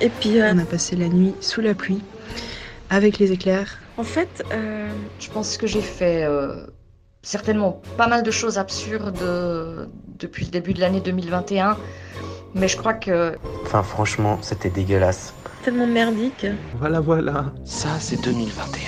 Et 0.00 0.08
puis, 0.10 0.40
euh, 0.40 0.52
on 0.54 0.58
a 0.58 0.64
passé 0.64 0.96
la 0.96 1.08
nuit 1.08 1.34
sous 1.40 1.60
la 1.60 1.74
pluie, 1.74 2.02
avec 2.90 3.18
les 3.18 3.32
éclairs. 3.32 3.78
En 3.96 4.04
fait, 4.04 4.44
euh, 4.52 4.88
Je 5.18 5.28
pense 5.30 5.56
que 5.56 5.66
j'ai 5.66 5.80
fait 5.80 6.24
euh, 6.24 6.66
certainement 7.22 7.82
pas 7.96 8.06
mal 8.06 8.22
de 8.22 8.30
choses 8.30 8.58
absurdes 8.58 9.18
euh, 9.22 9.86
depuis 10.18 10.44
le 10.44 10.50
début 10.52 10.72
de 10.72 10.80
l'année 10.80 11.00
2021, 11.00 11.76
mais 12.54 12.68
je 12.68 12.76
crois 12.76 12.94
que 12.94 13.34
Enfin, 13.64 13.82
franchement, 13.82 14.38
c'était 14.40 14.70
dégueulasse. 14.70 15.34
tellement 15.64 15.86
merdique. 15.86 16.46
voilà, 16.78 17.00
voilà. 17.00 17.52
Ça, 17.64 17.88
c'est 17.98 18.22
2021. 18.22 18.78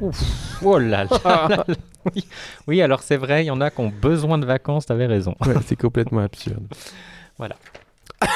Ouf. 0.00 0.20
Oh 0.62 0.78
là 0.78 1.04
là, 1.04 1.08
là 1.24 1.48
là. 1.48 1.64
Oui. 2.14 2.26
oui, 2.66 2.82
alors 2.82 3.02
c'est 3.02 3.16
vrai, 3.16 3.44
il 3.44 3.46
y 3.46 3.50
en 3.50 3.60
a 3.60 3.70
qui 3.70 3.80
ont 3.80 3.88
besoin 3.90 4.38
de 4.38 4.46
vacances, 4.46 4.86
t'avais 4.86 5.06
raison. 5.06 5.34
Ouais, 5.46 5.54
c'est 5.66 5.76
complètement 5.76 6.20
absurde. 6.20 6.66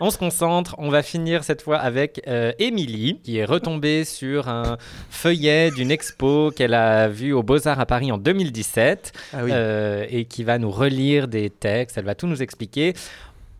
On 0.00 0.10
se 0.12 0.18
concentre, 0.18 0.76
on 0.78 0.90
va 0.90 1.02
finir 1.02 1.42
cette 1.42 1.60
fois 1.60 1.78
avec 1.78 2.22
euh, 2.28 2.52
Émilie, 2.60 3.18
qui 3.24 3.38
est 3.38 3.44
retombée 3.44 4.04
sur 4.04 4.46
un 4.48 4.78
feuillet 5.10 5.72
d'une 5.72 5.90
expo 5.90 6.52
qu'elle 6.52 6.74
a 6.74 7.08
vue 7.08 7.32
aux 7.32 7.42
Beaux-Arts 7.42 7.80
à 7.80 7.86
Paris 7.86 8.12
en 8.12 8.18
2017 8.18 9.12
Ah 9.32 9.38
oui. 9.42 9.50
euh, 9.52 10.06
et 10.08 10.24
qui 10.26 10.44
va 10.44 10.58
nous 10.58 10.70
relire 10.70 11.26
des 11.26 11.50
textes, 11.50 11.98
elle 11.98 12.04
va 12.04 12.14
tout 12.14 12.28
nous 12.28 12.44
expliquer. 12.44 12.94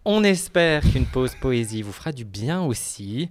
On 0.04 0.23
espère 0.23 0.83
qu'une 0.83 1.07
pause 1.07 1.35
poésie 1.40 1.83
vous 1.83 1.90
fera 1.92 2.12
du 2.12 2.25
bien 2.25 2.62
aussi. 2.62 3.28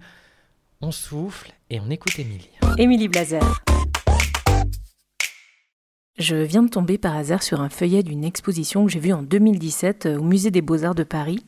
On 0.80 0.92
souffle 0.92 1.54
et 1.72 1.80
on 1.80 1.90
écoute 1.90 2.20
Émilie. 2.20 2.52
Émilie 2.78 3.08
Blazer. 3.08 3.64
Je 6.20 6.36
viens 6.36 6.62
de 6.62 6.70
tomber 6.70 7.00
par 7.00 7.16
hasard 7.16 7.42
sur 7.42 7.62
un 7.62 7.70
feuillet 7.70 8.04
d'une 8.04 8.24
exposition 8.24 8.86
que 8.86 8.92
j'ai 8.92 9.00
vue 9.00 9.12
en 9.12 9.24
2017 9.24 10.06
au 10.20 10.24
Musée 10.24 10.52
des 10.52 10.62
Beaux-Arts 10.62 10.94
de 10.94 11.04
Paris, 11.04 11.44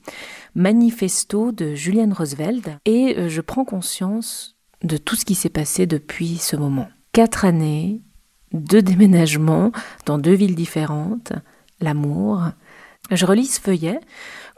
Manifesto 0.55 1.51
de 1.51 1.75
Julian 1.75 2.11
Roosevelt, 2.11 2.69
et 2.85 3.15
euh, 3.19 3.29
je 3.29 3.41
prends 3.41 3.65
conscience 3.65 4.57
de 4.83 4.97
tout 4.97 5.15
ce 5.15 5.25
qui 5.25 5.35
s'est 5.35 5.49
passé 5.49 5.85
depuis 5.85 6.37
ce 6.37 6.55
moment. 6.55 6.89
Quatre 7.11 7.45
années, 7.45 8.01
deux 8.51 8.81
déménagements 8.81 9.71
dans 10.07 10.17
deux 10.17 10.33
villes 10.33 10.55
différentes, 10.55 11.33
l'amour. 11.81 12.45
Je 13.11 13.25
relis 13.25 13.47
ce 13.47 13.59
feuillet, 13.59 13.99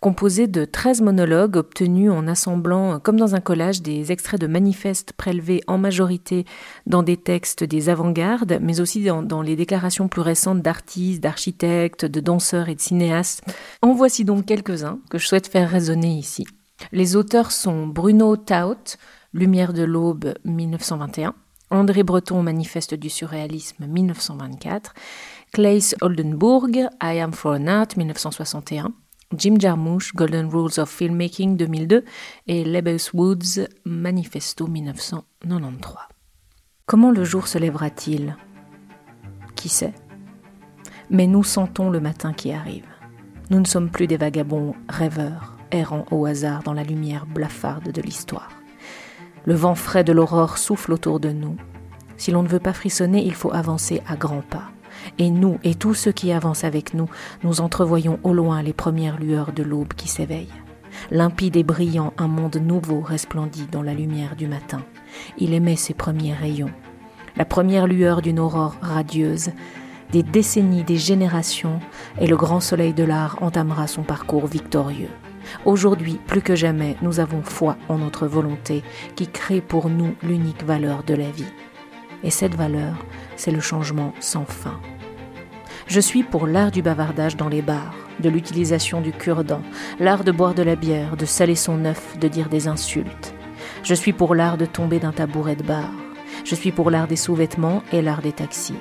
composé 0.01 0.47
de 0.47 0.65
13 0.65 1.01
monologues 1.01 1.55
obtenus 1.55 2.11
en 2.11 2.27
assemblant, 2.27 2.99
comme 2.99 3.17
dans 3.17 3.33
un 3.35 3.39
collage, 3.39 3.81
des 3.81 4.11
extraits 4.11 4.41
de 4.41 4.47
manifestes 4.47 5.13
prélevés 5.13 5.61
en 5.67 5.77
majorité 5.77 6.45
dans 6.85 7.01
des 7.01 7.15
textes 7.15 7.63
des 7.63 7.87
avant-gardes, 7.87 8.59
mais 8.61 8.81
aussi 8.81 9.03
dans, 9.03 9.21
dans 9.23 9.41
les 9.41 9.55
déclarations 9.55 10.09
plus 10.09 10.21
récentes 10.21 10.61
d'artistes, 10.61 11.21
d'architectes, 11.21 12.05
de 12.05 12.19
danseurs 12.19 12.67
et 12.67 12.75
de 12.75 12.81
cinéastes. 12.81 13.43
En 13.81 13.93
voici 13.93 14.25
donc 14.25 14.45
quelques-uns 14.45 14.99
que 15.09 15.17
je 15.17 15.27
souhaite 15.27 15.47
faire 15.47 15.69
résonner 15.69 16.17
ici. 16.17 16.45
Les 16.91 17.15
auteurs 17.15 17.51
sont 17.51 17.87
Bruno 17.87 18.35
Taut, 18.35 18.97
Lumière 19.33 19.71
de 19.71 19.83
l'aube 19.83 20.33
1921, 20.43 21.35
André 21.69 22.03
Breton, 22.03 22.43
Manifeste 22.43 22.95
du 22.95 23.09
surréalisme 23.09 23.85
1924, 23.87 24.93
Claes 25.53 25.95
Oldenburg, 25.99 26.87
I 27.03 27.19
Am 27.19 27.33
for 27.33 27.55
an 27.55 27.67
Art 27.67 27.97
1961, 27.97 28.93
Jim 29.35 29.59
Jarmusch, 29.59 30.13
Golden 30.15 30.49
Rules 30.49 30.77
of 30.77 30.89
Filmmaking 30.89 31.57
2002 31.57 32.05
et 32.47 32.63
Lebbeus 32.63 33.11
Woods, 33.13 33.67
Manifesto 33.83 34.67
1993. 34.67 36.07
Comment 36.85 37.11
le 37.11 37.25
jour 37.25 37.47
se 37.47 37.57
lèvera-t-il? 37.57 38.37
Qui 39.57 39.67
sait? 39.67 39.93
Mais 41.09 41.27
nous 41.27 41.43
sentons 41.43 41.89
le 41.89 41.99
matin 41.99 42.31
qui 42.31 42.53
arrive. 42.53 42.87
Nous 43.49 43.59
ne 43.59 43.67
sommes 43.67 43.89
plus 43.89 44.07
des 44.07 44.15
vagabonds 44.15 44.73
rêveurs, 44.87 45.57
errant 45.71 46.05
au 46.11 46.25
hasard 46.25 46.63
dans 46.63 46.73
la 46.73 46.83
lumière 46.83 47.25
blafarde 47.25 47.91
de 47.91 48.01
l'histoire. 48.01 48.51
Le 49.43 49.55
vent 49.55 49.75
frais 49.75 50.05
de 50.05 50.13
l'aurore 50.13 50.57
souffle 50.57 50.93
autour 50.93 51.19
de 51.19 51.31
nous. 51.31 51.57
Si 52.15 52.31
l'on 52.31 52.41
ne 52.41 52.47
veut 52.47 52.59
pas 52.59 52.71
frissonner, 52.71 53.25
il 53.25 53.35
faut 53.35 53.53
avancer 53.53 54.01
à 54.07 54.15
grands 54.15 54.43
pas. 54.43 54.71
Et 55.17 55.29
nous, 55.29 55.59
et 55.63 55.75
tous 55.75 55.93
ceux 55.93 56.11
qui 56.11 56.31
avancent 56.31 56.63
avec 56.63 56.93
nous, 56.93 57.09
nous 57.43 57.61
entrevoyons 57.61 58.19
au 58.23 58.33
loin 58.33 58.61
les 58.61 58.73
premières 58.73 59.19
lueurs 59.19 59.51
de 59.51 59.63
l'aube 59.63 59.93
qui 59.93 60.07
s'éveille. 60.07 60.51
Limpide 61.09 61.55
et 61.57 61.63
brillant, 61.63 62.13
un 62.17 62.27
monde 62.27 62.57
nouveau 62.57 63.01
resplendit 63.01 63.67
dans 63.71 63.81
la 63.81 63.93
lumière 63.93 64.35
du 64.35 64.47
matin. 64.47 64.81
Il 65.37 65.53
émet 65.53 65.75
ses 65.75 65.93
premiers 65.93 66.33
rayons. 66.33 66.71
La 67.37 67.45
première 67.45 67.87
lueur 67.87 68.21
d'une 68.21 68.39
aurore 68.39 68.75
radieuse, 68.81 69.51
des 70.11 70.23
décennies, 70.23 70.83
des 70.83 70.97
générations, 70.97 71.79
et 72.19 72.27
le 72.27 72.35
grand 72.35 72.59
soleil 72.59 72.93
de 72.93 73.03
l'art 73.03 73.37
entamera 73.41 73.87
son 73.87 74.03
parcours 74.03 74.47
victorieux. 74.47 75.09
Aujourd'hui, 75.65 76.19
plus 76.27 76.41
que 76.41 76.55
jamais, 76.55 76.97
nous 77.01 77.19
avons 77.19 77.41
foi 77.41 77.77
en 77.89 77.97
notre 77.97 78.27
volonté 78.27 78.83
qui 79.15 79.27
crée 79.27 79.61
pour 79.61 79.89
nous 79.89 80.13
l'unique 80.21 80.63
valeur 80.63 81.03
de 81.03 81.13
la 81.13 81.29
vie. 81.31 81.45
Et 82.23 82.29
cette 82.29 82.55
valeur, 82.55 83.05
c'est 83.35 83.51
le 83.51 83.59
changement 83.59 84.13
sans 84.19 84.45
fin. 84.45 84.79
Je 85.87 85.99
suis 85.99 86.23
pour 86.23 86.47
l'art 86.47 86.71
du 86.71 86.81
bavardage 86.81 87.35
dans 87.35 87.49
les 87.49 87.61
bars, 87.61 87.95
de 88.19 88.29
l'utilisation 88.29 89.01
du 89.01 89.11
cure-dent, 89.11 89.61
l'art 89.99 90.23
de 90.23 90.31
boire 90.31 90.53
de 90.53 90.63
la 90.63 90.75
bière, 90.75 91.17
de 91.17 91.25
saler 91.25 91.55
son 91.55 91.85
œuf, 91.85 92.17
de 92.19 92.27
dire 92.27 92.49
des 92.49 92.67
insultes. 92.67 93.33
Je 93.83 93.95
suis 93.95 94.13
pour 94.13 94.35
l'art 94.35 94.57
de 94.57 94.65
tomber 94.65 94.99
d'un 94.99 95.11
tabouret 95.11 95.55
de 95.55 95.63
bar. 95.63 95.91
Je 96.45 96.55
suis 96.55 96.71
pour 96.71 96.91
l'art 96.91 97.07
des 97.07 97.15
sous-vêtements 97.15 97.83
et 97.91 98.01
l'art 98.01 98.21
des 98.21 98.31
taxis. 98.31 98.79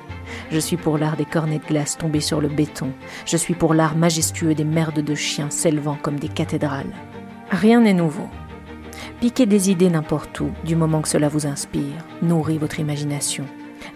Je 0.51 0.59
suis 0.59 0.77
pour 0.77 0.97
l'art 0.97 1.17
des 1.17 1.25
cornets 1.25 1.59
de 1.59 1.65
glace 1.65 1.97
tombés 1.97 2.21
sur 2.21 2.41
le 2.41 2.47
béton. 2.47 2.91
Je 3.25 3.37
suis 3.37 3.53
pour 3.53 3.73
l'art 3.73 3.95
majestueux 3.95 4.53
des 4.53 4.63
merdes 4.63 5.01
de 5.01 5.15
chiens 5.15 5.49
s'élevant 5.49 5.97
comme 6.01 6.19
des 6.19 6.29
cathédrales. 6.29 6.93
Rien 7.49 7.81
n'est 7.81 7.93
nouveau. 7.93 8.29
Piquez 9.19 9.45
des 9.45 9.71
idées 9.71 9.89
n'importe 9.89 10.39
où, 10.39 10.49
du 10.65 10.75
moment 10.75 11.01
que 11.01 11.09
cela 11.09 11.29
vous 11.29 11.45
inspire, 11.45 12.05
nourrit 12.21 12.57
votre 12.57 12.79
imagination. 12.79 13.45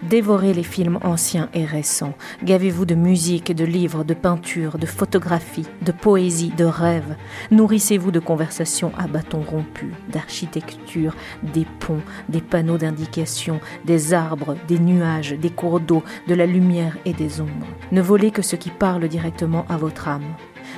Dévorez 0.02 0.52
les 0.52 0.62
films 0.62 0.98
anciens 1.02 1.48
et 1.54 1.64
récents. 1.64 2.14
Gavez-vous 2.44 2.84
de 2.84 2.94
musique, 2.94 3.54
de 3.54 3.64
livres, 3.64 4.04
de 4.04 4.14
peintures, 4.14 4.78
de 4.78 4.86
photographies, 4.86 5.66
de 5.82 5.92
poésie, 5.92 6.52
de 6.56 6.64
rêves? 6.64 7.16
Nourrissez-vous 7.50 8.10
de 8.10 8.20
conversations 8.20 8.92
à 8.98 9.06
bâtons 9.06 9.42
rompus, 9.42 9.94
d'architecture, 10.10 11.14
des 11.42 11.66
ponts, 11.80 12.02
des 12.28 12.40
panneaux 12.40 12.78
d'indication, 12.78 13.60
des 13.84 14.12
arbres, 14.12 14.56
des 14.68 14.78
nuages, 14.78 15.32
des 15.32 15.50
cours 15.50 15.80
d'eau, 15.80 16.02
de 16.28 16.34
la 16.34 16.46
lumière 16.46 16.98
et 17.04 17.12
des 17.12 17.40
ombres. 17.40 17.66
Ne 17.92 18.02
volez 18.02 18.30
que 18.30 18.42
ce 18.42 18.56
qui 18.56 18.70
parle 18.70 19.08
directement 19.08 19.64
à 19.68 19.76
votre 19.76 20.08
âme. 20.08 20.34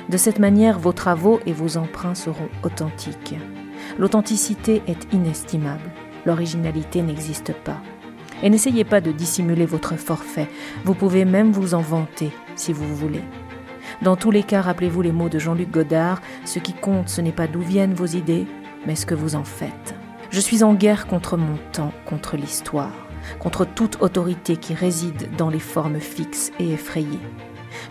De 0.07 0.17
cette 0.17 0.39
manière, 0.39 0.79
vos 0.79 0.93
travaux 0.93 1.39
et 1.45 1.53
vos 1.53 1.77
emprunts 1.77 2.15
seront 2.15 2.49
authentiques. 2.63 3.35
L'authenticité 3.99 4.81
est 4.87 5.13
inestimable. 5.13 5.91
L'originalité 6.25 7.01
n'existe 7.01 7.51
pas. 7.51 7.81
Et 8.41 8.49
n'essayez 8.49 8.85
pas 8.85 9.01
de 9.01 9.11
dissimuler 9.11 9.65
votre 9.65 9.97
forfait. 9.97 10.47
Vous 10.85 10.93
pouvez 10.93 11.25
même 11.25 11.51
vous 11.51 11.73
en 11.73 11.81
vanter 11.81 12.31
si 12.55 12.71
vous 12.71 12.95
voulez. 12.95 13.23
Dans 14.01 14.15
tous 14.15 14.31
les 14.31 14.43
cas, 14.43 14.61
rappelez-vous 14.61 15.01
les 15.01 15.11
mots 15.11 15.27
de 15.27 15.37
Jean-Luc 15.37 15.69
Godard, 15.69 16.21
ce 16.45 16.59
qui 16.59 16.71
compte, 16.71 17.09
ce 17.09 17.19
n'est 17.19 17.33
pas 17.33 17.47
d'où 17.47 17.59
viennent 17.59 17.93
vos 17.93 18.05
idées, 18.05 18.47
mais 18.87 18.95
ce 18.95 19.05
que 19.05 19.15
vous 19.15 19.35
en 19.35 19.43
faites. 19.43 19.95
Je 20.29 20.39
suis 20.39 20.63
en 20.63 20.75
guerre 20.75 21.05
contre 21.05 21.35
mon 21.35 21.57
temps, 21.73 21.91
contre 22.05 22.37
l'histoire, 22.37 23.05
contre 23.39 23.65
toute 23.65 24.01
autorité 24.01 24.55
qui 24.55 24.75
réside 24.75 25.35
dans 25.35 25.49
les 25.49 25.59
formes 25.59 25.99
fixes 25.99 26.53
et 26.57 26.71
effrayées. 26.71 27.19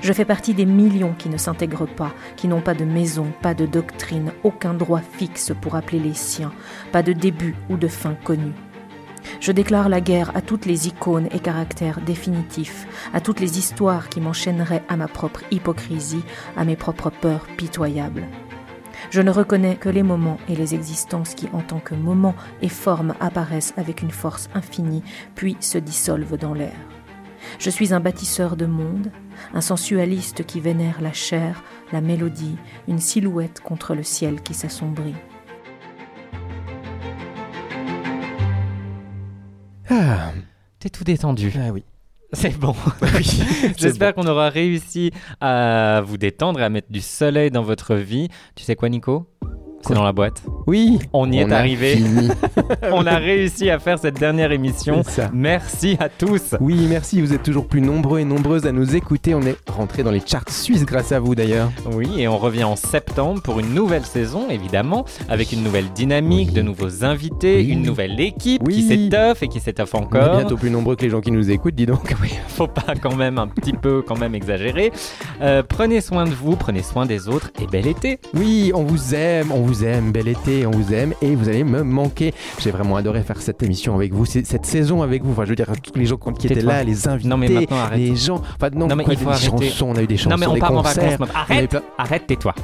Je 0.01 0.13
fais 0.13 0.25
partie 0.25 0.55
des 0.55 0.67
millions 0.67 1.15
qui 1.17 1.29
ne 1.29 1.37
s'intègrent 1.37 1.89
pas, 1.89 2.13
qui 2.37 2.49
n'ont 2.49 2.61
pas 2.61 2.75
de 2.75 2.85
maison, 2.85 3.27
pas 3.43 3.55
de 3.55 3.67
doctrine, 3.67 4.33
aucun 4.45 4.75
droit 4.75 5.01
fixe 5.01 5.53
pour 5.61 5.75
appeler 5.75 5.99
les 5.99 6.15
siens, 6.15 6.53
pas 6.93 7.03
de 7.03 7.13
début 7.13 7.55
ou 7.69 7.77
de 7.77 7.89
fin 7.89 8.15
connu. 8.15 8.53
Je 9.41 9.53
déclare 9.53 9.89
la 9.89 10.01
guerre 10.01 10.33
à 10.35 10.41
toutes 10.41 10.67
les 10.67 10.89
icônes 10.89 11.29
et 11.33 11.39
caractères 11.39 12.01
définitifs, 12.01 12.87
à 13.13 13.21
toutes 13.21 13.41
les 13.41 13.59
histoires 13.59 14.09
qui 14.09 14.21
m'enchaîneraient 14.21 14.85
à 14.89 14.97
ma 14.97 15.09
propre 15.09 15.43
hypocrisie, 15.51 16.25
à 16.57 16.65
mes 16.65 16.77
propres 16.77 17.11
peurs 17.11 17.47
pitoyables. 17.57 18.25
Je 19.11 19.21
ne 19.21 19.31
reconnais 19.31 19.77
que 19.77 19.89
les 19.89 20.03
moments 20.03 20.39
et 20.49 20.57
les 20.57 20.75
existences 20.75 21.35
qui, 21.35 21.49
en 21.53 21.61
tant 21.61 21.79
que 21.79 21.95
moments 21.95 22.35
et 22.63 22.69
formes, 22.69 23.15
apparaissent 23.21 23.75
avec 23.77 24.03
une 24.03 24.11
force 24.11 24.51
infinie, 24.55 25.05
puis 25.35 25.57
se 25.61 25.79
dissolvent 25.79 26.37
dans 26.37 26.55
l'air. 26.55 26.77
Je 27.59 27.71
suis 27.71 27.95
un 27.95 28.01
bâtisseur 28.01 28.57
de 28.57 28.67
monde, 28.67 29.11
un 29.55 29.61
sensualiste 29.61 30.45
qui 30.47 30.61
vénère 30.61 31.01
la 31.01 31.13
chair, 31.13 31.63
la 31.93 32.01
mélodie, 32.01 32.57
une 32.87 32.99
silhouette 32.99 33.61
contre 33.61 33.95
le 33.95 34.03
ciel 34.03 34.41
qui 34.43 34.55
s'assombrit. 34.55 35.15
Ah, 39.91 40.33
T'es 40.79 40.91
tout 40.91 41.05
détendu. 41.05 41.53
ah 41.57 41.73
oui. 41.73 41.85
C'est 42.33 42.57
bon. 42.59 42.75
Oui, 43.03 43.43
J'espère 43.79 44.15
qu'on 44.15 44.27
aura 44.27 44.51
réussi 44.51 45.11
à 45.41 46.03
vous 46.05 46.19
détendre 46.19 46.61
et 46.61 46.65
à 46.65 46.69
mettre 46.69 46.93
du 46.93 47.01
soleil 47.01 47.51
dans 47.51 47.63
votre 47.63 47.95
vie. 47.95 48.29
Tu 48.55 48.65
sais 48.65 48.77
quoi, 48.77 48.89
Nico? 48.91 49.27
C'est 49.89 49.95
dans 49.95 50.05
la 50.05 50.13
boîte. 50.13 50.43
Oui, 50.67 50.99
On 51.15 51.33
y 51.33 51.39
est 51.39 51.51
arrivé. 51.51 51.99
On 52.93 53.07
a 53.07 53.17
réussi 53.17 53.71
à 53.71 53.79
faire 53.79 53.99
cette 53.99 54.19
dernière 54.21 54.53
émission. 54.53 55.03
C'est 55.07 55.23
ça. 55.23 55.31
Merci 55.33 55.97
à 55.99 56.11
tous. 56.11 56.55
Oui, 56.61 56.87
merci, 56.91 57.23
vous 57.23 57.33
êtes 57.33 57.43
toujours 57.43 57.67
plus 57.67 57.81
nombreux 57.81 58.19
et 58.21 58.25
nombreuses 58.25 58.67
à 58.67 58.73
nous 58.73 58.95
écouter. 58.97 59.35
On 59.35 59.41
est 59.43 59.57
rentré 59.67 60.03
dans 60.03 60.11
les 60.11 60.21
charts 60.25 60.51
suisses 60.51 60.85
grâce 60.85 61.11
à 61.13 61.21
vous 61.21 61.35
d'ailleurs. 61.35 61.71
Oui, 61.93 62.07
et 62.19 62.29
on 62.29 62.37
revient 62.37 62.65
en 62.65 62.77
septembre 62.77 63.41
pour 63.41 63.61
une 63.61 63.73
nouvelle 63.73 64.05
saison, 64.05 64.51
évidemment, 64.51 65.07
avec 65.31 65.53
une 65.53 65.63
nouvelle 65.63 65.89
dynamique, 65.95 66.49
Oui. 66.49 66.55
de 66.55 66.63
nouveaux 66.63 67.03
invités, 67.05 67.57
Oui. 67.57 67.69
une 67.73 67.83
nouvelle 67.83 68.21
équipe 68.21 68.61
Oui. 68.67 68.75
qui 68.75 68.83
s'étoffe 68.83 69.43
et 69.43 69.49
qui 69.49 69.61
s'étoffe 69.61 69.95
On 69.95 70.01
est 70.01 70.05
encore. 70.05 70.37
bientôt 70.37 70.57
plus 70.59 70.71
nombreux 70.71 70.97
que 70.97 71.03
les 71.03 71.11
gens 71.11 71.23
qui 71.23 71.33
nous 71.33 71.51
écoutent, 71.51 71.75
dis 71.75 71.87
donc. 71.87 72.15
Faut 72.49 72.67
pas 72.69 72.95
quand 73.01 73.17
même 73.17 73.39
un 73.39 73.49
petit 73.49 73.73
peu 73.73 74.03
quand 74.03 74.19
même 74.19 74.35
exagérer. 74.35 74.93
Euh, 75.41 75.63
prenez 75.67 76.03
soin 76.03 76.25
de 76.27 76.31
vous, 76.31 76.57
prenez 76.57 76.83
soin 76.83 77.07
des 77.07 77.27
autres 77.29 77.51
et 77.63 77.67
bel 77.67 77.87
été. 77.87 78.19
Oui, 78.35 78.71
on 78.75 78.85
vous 78.85 79.15
aime, 79.15 79.51
on 79.51 79.63
vous 79.63 79.78
aime, 79.85 80.13
bel 80.13 80.29
été, 80.29 80.67
on 80.67 80.71
vous 80.71 80.93
aime 80.93 81.15
et 81.23 81.35
vous 81.35 81.49
allez 81.49 81.65
me 81.65 81.83
manquer. 81.83 82.35
J'ai 82.61 82.71
vraiment 82.71 82.97
adoré 82.97 83.23
faire 83.23 83.41
cette 83.41 83.63
émission 83.63 83.95
avec 83.95 84.13
vous, 84.13 84.25
cette 84.27 84.67
saison 84.67 85.03
avec 85.03 85.23
vous. 85.25 85.33
Enfin, 85.33 85.45
je 85.45 85.51
veux 85.51 85.57
dire, 85.57 85.71
tous 85.83 85.99
les 85.99 86.07
gens 86.07 86.17
qui 86.17 86.47
étaient 86.47 86.61
là, 86.61 86.83
les 86.85 87.09
invités, 87.09 87.29
Non, 87.29 87.37
mais 87.37 87.49
maintenant, 87.49 87.77
arrête. 87.79 87.99
les 87.99 88.17
gens. 88.17 88.43
Enfin, 88.57 88.71
non, 88.75 88.87
Non, 88.89 88.97
mais 88.97 89.05
quoi, 89.05 89.15
il 89.15 89.19
faut 89.21 89.27
des 89.31 89.31
arrêter. 89.37 89.69
chansons, 89.71 89.89
on 89.91 89.97
a 89.97 90.03
eu 90.03 90.07
des 90.07 90.17
chansons, 90.17 90.31
non 90.31 90.37
mais 90.39 90.47
on 90.47 90.55
des 90.55 90.61
part 90.61 90.73
en 90.73 90.83
vacances. 90.83 91.29
Arrête, 91.35 91.71
plein- 91.71 91.83
arrête, 91.99 92.27
tais-toi. 92.27 92.55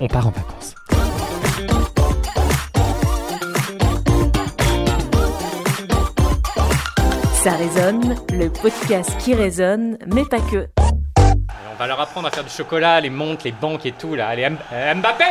On- 0.00 0.08
part 0.08 0.26
en 0.26 0.30
vacances. 0.30 0.74
Ça 7.42 7.52
résonne, 7.56 8.14
le 8.32 8.48
podcast 8.48 9.10
qui 9.18 9.34
résonne, 9.34 9.98
mais 10.06 10.24
pas 10.24 10.38
que. 10.38 10.68
On 11.18 11.78
va 11.78 11.86
leur 11.88 12.00
apprendre 12.00 12.28
à 12.28 12.30
faire 12.30 12.44
du 12.44 12.50
chocolat, 12.50 13.00
les 13.00 13.10
montres, 13.10 13.42
les 13.44 13.52
banques 13.52 13.84
et 13.86 13.92
tout 13.92 14.14
là. 14.14 14.28
Allez, 14.28 14.42
M- 14.42 14.56
euh, 14.72 14.94
Mbappé 14.94 15.24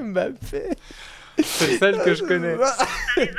Mbappé 0.00 0.70
C'est 1.42 1.78
celle 1.78 2.02
que 2.02 2.14
je 2.14 2.24
connais. 2.24 2.56